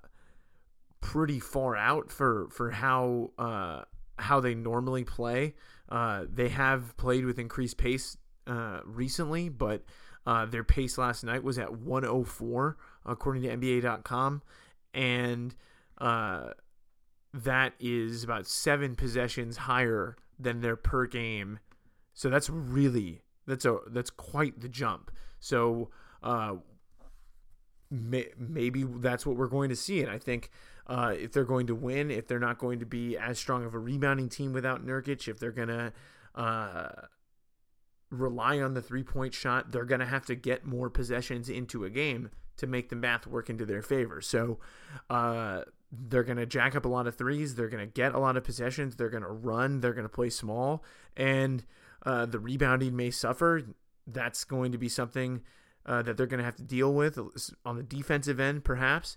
pretty 1.00 1.40
far 1.40 1.76
out 1.76 2.10
for 2.10 2.48
for 2.50 2.70
how 2.70 3.30
uh, 3.38 3.82
how 4.18 4.40
they 4.40 4.54
normally 4.54 5.04
play. 5.04 5.54
Uh, 5.88 6.24
they 6.28 6.48
have 6.48 6.96
played 6.96 7.24
with 7.24 7.38
increased 7.38 7.76
pace 7.76 8.16
uh, 8.46 8.80
recently, 8.84 9.48
but 9.48 9.84
uh, 10.26 10.44
their 10.46 10.64
pace 10.64 10.98
last 10.98 11.22
night 11.22 11.44
was 11.44 11.58
at 11.58 11.72
104 11.76 12.76
according 13.04 13.42
to 13.42 13.56
NBA.com, 13.56 14.42
and 14.92 15.54
uh, 15.98 16.50
that 17.32 17.74
is 17.78 18.24
about 18.24 18.46
seven 18.46 18.96
possessions 18.96 19.56
higher 19.56 20.16
than 20.38 20.60
their 20.60 20.76
per 20.76 21.06
game. 21.06 21.60
So 22.14 22.28
that's 22.28 22.50
really 22.50 23.22
that's 23.46 23.64
a 23.64 23.78
that's 23.88 24.10
quite 24.10 24.60
the 24.60 24.68
jump. 24.68 25.10
So 25.38 25.90
uh, 26.22 26.56
may, 27.90 28.28
maybe 28.38 28.84
that's 28.84 29.24
what 29.24 29.36
we're 29.36 29.46
going 29.46 29.68
to 29.68 29.76
see, 29.76 30.00
and 30.00 30.10
I 30.10 30.18
think 30.18 30.50
uh, 30.86 31.14
if 31.18 31.32
they're 31.32 31.44
going 31.44 31.66
to 31.66 31.74
win, 31.74 32.10
if 32.10 32.28
they're 32.28 32.38
not 32.38 32.58
going 32.58 32.78
to 32.78 32.86
be 32.86 33.16
as 33.16 33.38
strong 33.38 33.64
of 33.64 33.74
a 33.74 33.78
rebounding 33.78 34.28
team 34.28 34.52
without 34.52 34.84
Nurkic, 34.84 35.28
if 35.28 35.38
they're 35.38 35.50
going 35.50 35.68
to 35.68 35.92
uh, 36.34 36.88
rely 38.10 38.60
on 38.60 38.74
the 38.74 38.82
three 38.82 39.02
point 39.02 39.34
shot, 39.34 39.72
they're 39.72 39.84
going 39.84 40.00
to 40.00 40.06
have 40.06 40.26
to 40.26 40.34
get 40.34 40.64
more 40.64 40.88
possessions 40.88 41.48
into 41.48 41.84
a 41.84 41.90
game 41.90 42.30
to 42.56 42.66
make 42.66 42.88
the 42.88 42.96
math 42.96 43.26
work 43.26 43.50
into 43.50 43.66
their 43.66 43.82
favor. 43.82 44.20
So 44.20 44.58
uh, 45.10 45.62
they're 45.90 46.22
going 46.22 46.38
to 46.38 46.46
jack 46.46 46.76
up 46.76 46.84
a 46.84 46.88
lot 46.88 47.06
of 47.06 47.16
threes. 47.16 47.54
They're 47.54 47.68
going 47.68 47.86
to 47.86 47.92
get 47.92 48.14
a 48.14 48.18
lot 48.18 48.36
of 48.36 48.44
possessions. 48.44 48.96
They're 48.96 49.10
going 49.10 49.22
to 49.22 49.28
run. 49.28 49.80
They're 49.80 49.92
going 49.92 50.04
to 50.04 50.08
play 50.08 50.30
small, 50.30 50.84
and 51.16 51.64
uh, 52.04 52.26
the 52.26 52.38
rebounding 52.38 52.96
may 52.96 53.10
suffer. 53.10 53.62
That's 54.06 54.44
going 54.44 54.70
to 54.72 54.78
be 54.78 54.88
something 54.88 55.42
uh, 55.84 56.02
that 56.02 56.16
they're 56.16 56.26
going 56.26 56.38
to 56.38 56.44
have 56.44 56.56
to 56.56 56.62
deal 56.62 56.94
with 56.94 57.18
on 57.64 57.76
the 57.76 57.82
defensive 57.82 58.38
end, 58.38 58.64
perhaps. 58.64 59.16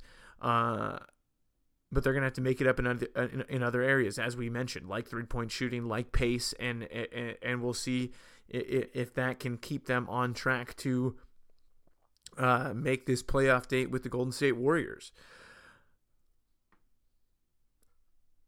But 1.92 2.04
they're 2.04 2.14
going 2.14 2.22
to 2.22 2.28
have 2.28 2.34
to 2.34 2.42
make 2.42 2.62
it 2.62 2.68
up 2.68 2.78
in 2.78 2.86
other, 2.86 3.08
in, 3.50 3.64
other 3.64 3.82
areas, 3.82 4.20
as 4.20 4.38
we 4.38 4.48
mentioned, 4.48 4.88
like 4.88 5.08
three 5.08 5.24
point 5.24 5.52
shooting, 5.52 5.88
like 5.88 6.12
pace, 6.12 6.54
and, 6.60 6.84
and 6.84 7.36
and 7.42 7.62
we'll 7.64 7.74
see 7.74 8.12
if 8.48 9.14
that 9.16 9.40
can 9.40 9.58
keep 9.58 9.86
them 9.88 10.08
on 10.10 10.34
track 10.34 10.76
to 10.78 11.16
uh, 12.38 12.74
make 12.76 13.06
this 13.06 13.24
playoff 13.24 13.68
date 13.68 13.90
with 13.92 14.04
the 14.04 14.10
Golden 14.10 14.32
State 14.32 14.54
Warriors. 14.54 15.12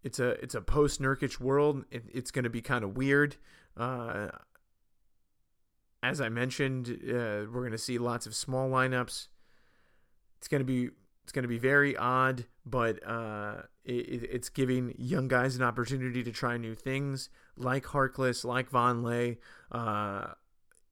It's 0.03 0.19
a 0.19 0.29
it's 0.43 0.55
a 0.55 0.61
post 0.61 1.01
Nurkic 1.01 1.39
world. 1.39 1.85
It, 1.91 2.05
it's 2.11 2.31
going 2.31 2.43
to 2.43 2.49
be 2.49 2.61
kind 2.61 2.83
of 2.83 2.97
weird. 2.97 3.37
Uh, 3.77 4.29
as 6.03 6.19
I 6.19 6.29
mentioned, 6.29 6.89
uh, 6.89 7.45
we're 7.51 7.61
going 7.61 7.71
to 7.71 7.77
see 7.77 7.97
lots 7.99 8.25
of 8.25 8.33
small 8.33 8.69
lineups. 8.69 9.27
It's 10.39 10.47
going 10.47 10.61
to 10.61 10.65
be 10.65 10.89
it's 11.31 11.35
going 11.35 11.43
to 11.43 11.47
be 11.47 11.59
very 11.59 11.95
odd, 11.95 12.43
but 12.65 12.99
uh, 13.07 13.61
it, 13.85 14.27
it's 14.29 14.49
giving 14.49 14.93
young 14.97 15.29
guys 15.29 15.55
an 15.55 15.63
opportunity 15.63 16.23
to 16.23 16.31
try 16.33 16.57
new 16.57 16.75
things, 16.75 17.29
like 17.55 17.85
Harkless, 17.85 18.43
like 18.43 18.69
Vonleh, 18.69 19.37
uh, 19.71 20.25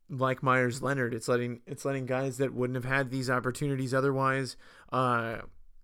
like 0.10 0.42
Meyers 0.42 0.82
Leonard. 0.82 1.14
It's 1.14 1.28
letting 1.28 1.60
it's 1.68 1.84
letting 1.84 2.06
guys 2.06 2.38
that 2.38 2.54
wouldn't 2.54 2.76
have 2.76 2.86
had 2.86 3.12
these 3.12 3.30
opportunities 3.30 3.94
otherwise 3.94 4.56
uh, 4.94 5.40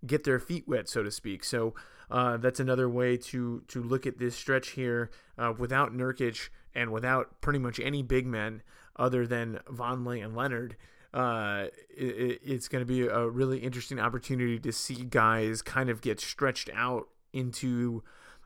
get 0.06 0.24
their 0.24 0.40
feet 0.40 0.66
wet, 0.66 0.88
so 0.88 1.02
to 1.02 1.10
speak. 1.10 1.44
So 1.44 1.74
uh, 2.10 2.38
that's 2.38 2.58
another 2.58 2.88
way 2.88 3.18
to 3.18 3.62
to 3.68 3.82
look 3.82 4.06
at 4.06 4.16
this 4.16 4.34
stretch 4.34 4.70
here 4.70 5.10
uh, 5.36 5.52
without 5.58 5.92
Nurkic 5.92 6.48
and 6.74 6.92
without 6.92 7.42
pretty 7.42 7.58
much 7.58 7.78
any 7.78 8.02
big 8.02 8.26
men 8.26 8.62
other 8.98 9.26
than 9.26 9.60
Von 9.68 10.02
Vonleh 10.02 10.24
and 10.24 10.34
Leonard 10.34 10.76
uh, 11.14 11.66
it, 11.88 12.40
it's 12.44 12.68
going 12.68 12.82
to 12.82 12.86
be 12.86 13.06
a 13.06 13.28
really 13.28 13.58
interesting 13.58 13.98
opportunity 13.98 14.58
to 14.58 14.72
see 14.72 15.04
guys 15.04 15.62
kind 15.62 15.88
of 15.88 16.00
get 16.00 16.20
stretched 16.20 16.70
out 16.74 17.08
into 17.32 18.02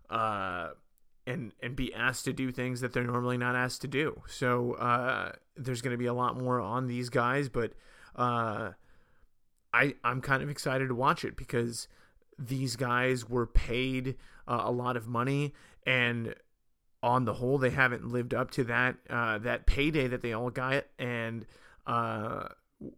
uh, 0.08 0.70
and 1.26 1.52
and 1.62 1.76
be 1.76 1.92
asked 1.94 2.24
to 2.24 2.32
do 2.32 2.50
things 2.50 2.80
that 2.80 2.92
they're 2.92 3.04
normally 3.04 3.38
not 3.38 3.54
asked 3.54 3.80
to 3.82 3.88
do. 3.88 4.22
So 4.26 4.74
uh, 4.74 5.32
there's 5.56 5.82
going 5.82 5.92
to 5.92 5.98
be 5.98 6.06
a 6.06 6.14
lot 6.14 6.36
more 6.36 6.60
on 6.60 6.86
these 6.86 7.08
guys, 7.08 7.48
but 7.48 7.72
uh, 8.16 8.70
I 9.72 9.94
I'm 10.04 10.20
kind 10.20 10.42
of 10.42 10.50
excited 10.50 10.88
to 10.88 10.94
watch 10.94 11.24
it 11.24 11.36
because 11.36 11.88
these 12.38 12.76
guys 12.76 13.28
were 13.28 13.46
paid 13.46 14.16
uh, 14.48 14.62
a 14.64 14.70
lot 14.70 14.96
of 14.96 15.06
money 15.06 15.54
and 15.86 16.34
on 17.02 17.24
the 17.24 17.34
whole 17.34 17.58
they 17.58 17.70
haven't 17.70 18.08
lived 18.08 18.34
up 18.34 18.50
to 18.50 18.64
that 18.64 18.96
uh, 19.08 19.38
that 19.38 19.66
payday 19.66 20.06
that 20.06 20.22
they 20.22 20.32
all 20.32 20.50
got 20.50 20.84
and 20.98 21.46
uh, 21.90 22.46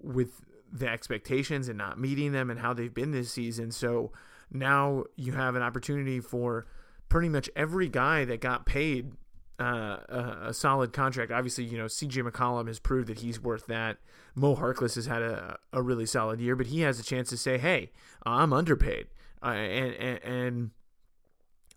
with 0.03 0.43
the 0.71 0.87
expectations 0.87 1.69
and 1.69 1.79
not 1.79 1.99
meeting 1.99 2.33
them 2.33 2.51
and 2.51 2.61
how 2.61 2.75
they've 2.75 2.93
been 2.93 3.11
this 3.11 3.33
season. 3.33 3.71
So 3.71 4.13
now 4.51 5.05
you 5.17 5.33
have 5.33 5.57
an 5.57 5.63
opportunity 5.63 6.21
for 6.21 6.67
pretty 7.09 7.31
much 7.31 7.49
every 7.57 7.89
guy 7.89 8.27
that 8.27 8.43
got 8.43 8.67
paid 8.67 9.13
uh, 9.59 9.99
a, 10.09 10.39
a, 10.49 10.55
solid 10.55 10.93
contract. 10.93 11.33
Obviously, 11.33 11.65
you 11.65 11.79
know, 11.79 11.87
CJ 11.87 12.29
McCollum 12.29 12.67
has 12.67 12.79
proved 12.79 13.09
that 13.09 13.21
he's 13.21 13.41
worth 13.41 13.67
that. 13.67 13.99
Mo 14.35 14.57
Harkless 14.57 14.97
has 14.97 15.07
had 15.07 15.23
a, 15.23 15.59
a 15.73 15.81
really 15.81 16.07
solid 16.07 16.41
year, 16.41 16.57
but 16.57 16.67
he 16.67 16.81
has 16.81 16.99
a 16.99 17.03
chance 17.03 17.31
to 17.31 17.37
say, 17.37 17.59
hey, 17.59 17.93
I'm 18.27 18.53
underpaid. 18.53 19.07
Uh, 19.43 19.51
and, 19.51 19.95
and, 19.95 20.71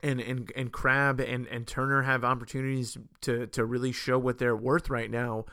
and, 0.02 0.20
and, 0.20 0.52
and 0.56 0.72
Crabbe 0.72 1.22
and, 1.22 1.48
and 1.48 1.66
Turner 1.66 2.02
have 2.02 2.26
opportunities 2.26 2.98
to, 3.22 3.48
to 3.48 3.64
really 3.64 3.92
show 3.92 4.18
what 4.18 4.38
they're 4.38 4.56
worth 4.56 4.90
right 4.90 5.12
now 5.12 5.46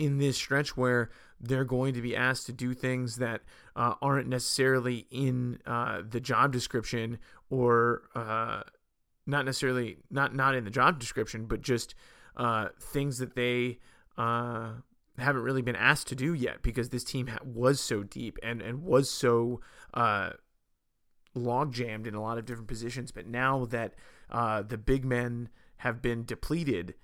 in 0.00 0.16
this 0.16 0.38
stretch 0.38 0.78
where 0.78 1.10
they're 1.38 1.64
going 1.64 1.92
to 1.92 2.00
be 2.00 2.16
asked 2.16 2.46
to 2.46 2.52
do 2.52 2.72
things 2.72 3.16
that 3.16 3.42
uh, 3.76 3.94
aren't 4.00 4.28
necessarily 4.28 5.06
in 5.10 5.58
uh, 5.66 6.00
the 6.08 6.20
job 6.20 6.52
description 6.52 7.18
or 7.50 8.04
uh, 8.14 8.62
not 9.26 9.44
necessarily 9.44 9.98
not 10.10 10.34
not 10.34 10.54
in 10.54 10.64
the 10.64 10.70
job 10.70 10.98
description, 10.98 11.44
but 11.44 11.60
just 11.60 11.94
uh, 12.38 12.68
things 12.80 13.18
that 13.18 13.36
they 13.36 13.78
uh, 14.16 14.72
haven't 15.18 15.42
really 15.42 15.60
been 15.60 15.76
asked 15.76 16.08
to 16.08 16.14
do 16.14 16.32
yet 16.32 16.62
because 16.62 16.88
this 16.88 17.04
team 17.04 17.30
was 17.44 17.78
so 17.78 18.02
deep 18.02 18.38
and 18.42 18.62
and 18.62 18.82
was 18.82 19.10
so 19.10 19.60
uh, 19.92 20.30
log 21.34 21.74
jammed 21.74 22.06
in 22.06 22.14
a 22.14 22.22
lot 22.22 22.38
of 22.38 22.46
different 22.46 22.68
positions. 22.68 23.12
But 23.12 23.26
now 23.26 23.66
that 23.66 23.92
the 24.30 24.80
big 24.82 25.04
men 25.04 25.50
have 25.76 26.00
been 26.00 26.24
depleted, 26.24 26.94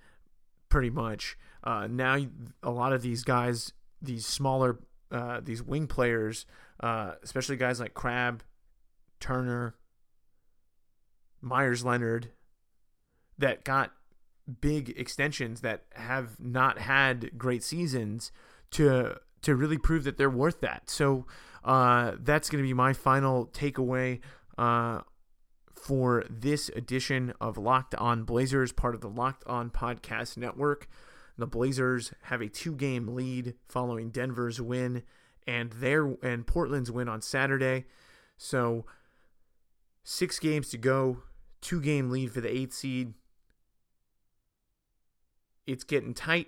pretty 0.69 0.89
much 0.89 1.37
uh, 1.67 1.85
now, 1.85 2.17
a 2.63 2.71
lot 2.71 2.93
of 2.93 3.01
these 3.01 3.25
guys, 3.25 3.73
these 4.01 4.25
smaller, 4.25 4.79
uh, 5.11 5.41
these 5.43 5.61
wing 5.61 5.85
players, 5.85 6.45
uh, 6.79 7.15
especially 7.21 7.57
guys 7.57 7.77
like 7.81 7.93
Crabbe, 7.93 8.41
Turner, 9.19 9.75
Meyers 11.41 11.83
Leonard, 11.83 12.31
that 13.37 13.65
got 13.65 13.91
big 14.61 14.93
extensions 14.97 15.59
that 15.59 15.83
have 15.91 16.39
not 16.39 16.79
had 16.79 17.37
great 17.37 17.63
seasons 17.63 18.31
to 18.71 19.17
to 19.41 19.53
really 19.53 19.77
prove 19.77 20.05
that 20.05 20.17
they're 20.17 20.29
worth 20.29 20.61
that. 20.61 20.89
So 20.89 21.25
uh, 21.65 22.13
that's 22.21 22.49
going 22.49 22.63
to 22.63 22.67
be 22.67 22.73
my 22.73 22.93
final 22.93 23.47
takeaway 23.47 24.21
uh, 24.57 25.01
for 25.75 26.23
this 26.29 26.69
edition 26.69 27.33
of 27.41 27.57
Locked 27.57 27.93
On 27.95 28.23
Blazers, 28.23 28.71
part 28.71 28.95
of 28.95 29.01
the 29.01 29.09
Locked 29.09 29.43
On 29.47 29.69
Podcast 29.69 30.37
Network. 30.37 30.87
The 31.37 31.47
Blazers 31.47 32.13
have 32.23 32.41
a 32.41 32.49
two-game 32.49 33.09
lead 33.09 33.53
following 33.67 34.09
Denver's 34.09 34.59
win 34.59 35.03
and 35.45 35.71
their 35.73 36.15
and 36.23 36.47
Portland's 36.47 36.91
win 36.91 37.07
on 37.07 37.21
Saturday. 37.21 37.85
So 38.37 38.85
six 40.03 40.39
games 40.39 40.69
to 40.69 40.77
go, 40.77 41.23
two-game 41.61 42.09
lead 42.09 42.31
for 42.31 42.41
the 42.41 42.51
eighth 42.51 42.73
seed. 42.73 43.13
It's 45.67 45.83
getting 45.83 46.13
tight. 46.13 46.47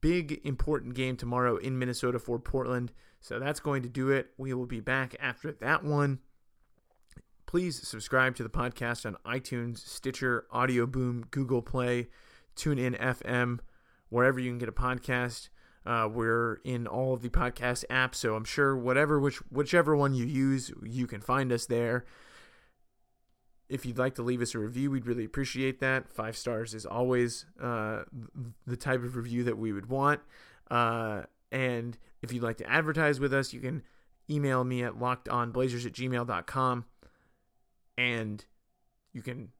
Big 0.00 0.40
important 0.44 0.94
game 0.94 1.16
tomorrow 1.16 1.56
in 1.56 1.78
Minnesota 1.78 2.18
for 2.18 2.38
Portland. 2.38 2.92
So 3.20 3.38
that's 3.38 3.60
going 3.60 3.82
to 3.82 3.88
do 3.88 4.10
it. 4.10 4.30
We 4.36 4.52
will 4.52 4.66
be 4.66 4.80
back 4.80 5.14
after 5.20 5.52
that 5.52 5.84
one. 5.84 6.18
Please 7.46 7.86
subscribe 7.86 8.34
to 8.36 8.42
the 8.42 8.48
podcast 8.48 9.04
on 9.06 9.16
iTunes, 9.26 9.78
Stitcher, 9.78 10.46
Audio 10.50 10.86
Boom, 10.86 11.26
Google 11.30 11.62
Play. 11.62 12.08
TuneIn 12.56 12.98
FM, 13.00 13.60
wherever 14.08 14.38
you 14.38 14.50
can 14.50 14.58
get 14.58 14.68
a 14.68 14.72
podcast. 14.72 15.48
Uh, 15.84 16.08
we're 16.12 16.60
in 16.64 16.86
all 16.86 17.12
of 17.12 17.22
the 17.22 17.28
podcast 17.28 17.84
apps, 17.90 18.16
so 18.16 18.36
I'm 18.36 18.44
sure 18.44 18.76
whatever 18.76 19.18
which 19.18 19.38
whichever 19.50 19.96
one 19.96 20.14
you 20.14 20.24
use, 20.24 20.72
you 20.84 21.06
can 21.06 21.20
find 21.20 21.50
us 21.50 21.66
there. 21.66 22.04
If 23.68 23.84
you'd 23.84 23.98
like 23.98 24.14
to 24.16 24.22
leave 24.22 24.42
us 24.42 24.54
a 24.54 24.58
review, 24.58 24.90
we'd 24.90 25.06
really 25.06 25.24
appreciate 25.24 25.80
that. 25.80 26.08
Five 26.08 26.36
stars 26.36 26.74
is 26.74 26.86
always 26.86 27.46
uh, 27.60 28.02
the 28.66 28.76
type 28.76 29.02
of 29.02 29.16
review 29.16 29.44
that 29.44 29.56
we 29.56 29.72
would 29.72 29.86
want. 29.86 30.20
Uh, 30.70 31.22
and 31.50 31.98
if 32.20 32.32
you'd 32.32 32.42
like 32.42 32.58
to 32.58 32.70
advertise 32.70 33.18
with 33.18 33.32
us, 33.32 33.52
you 33.52 33.60
can 33.60 33.82
email 34.30 34.62
me 34.62 34.82
at 34.82 34.94
lockedonblazers 34.94 35.86
at 35.86 35.92
gmail.com 35.92 36.84
and 37.98 38.44
you 39.12 39.22
can 39.22 39.50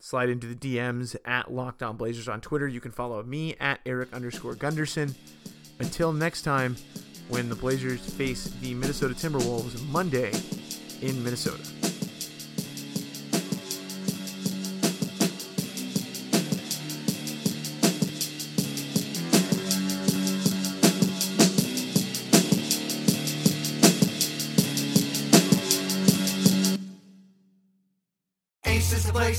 slide 0.00 0.28
into 0.28 0.46
the 0.46 0.54
DMs 0.54 1.16
at 1.24 1.52
Locked 1.52 1.82
On 1.82 1.96
Blazers 1.96 2.28
on 2.28 2.40
Twitter. 2.40 2.68
You 2.68 2.80
can 2.80 2.90
follow 2.90 3.22
me 3.22 3.54
at 3.60 3.80
Erik 3.86 4.12
underscore 4.12 4.54
Gundersen. 4.54 5.14
Until 5.78 6.12
next 6.12 6.42
time, 6.42 6.76
when 7.28 7.48
the 7.48 7.54
Blazers 7.54 8.00
face 8.14 8.44
the 8.60 8.74
Minnesota 8.74 9.14
Timberwolves 9.14 9.86
Monday 9.88 10.32
in 11.02 11.22
Minnesota. 11.22 11.77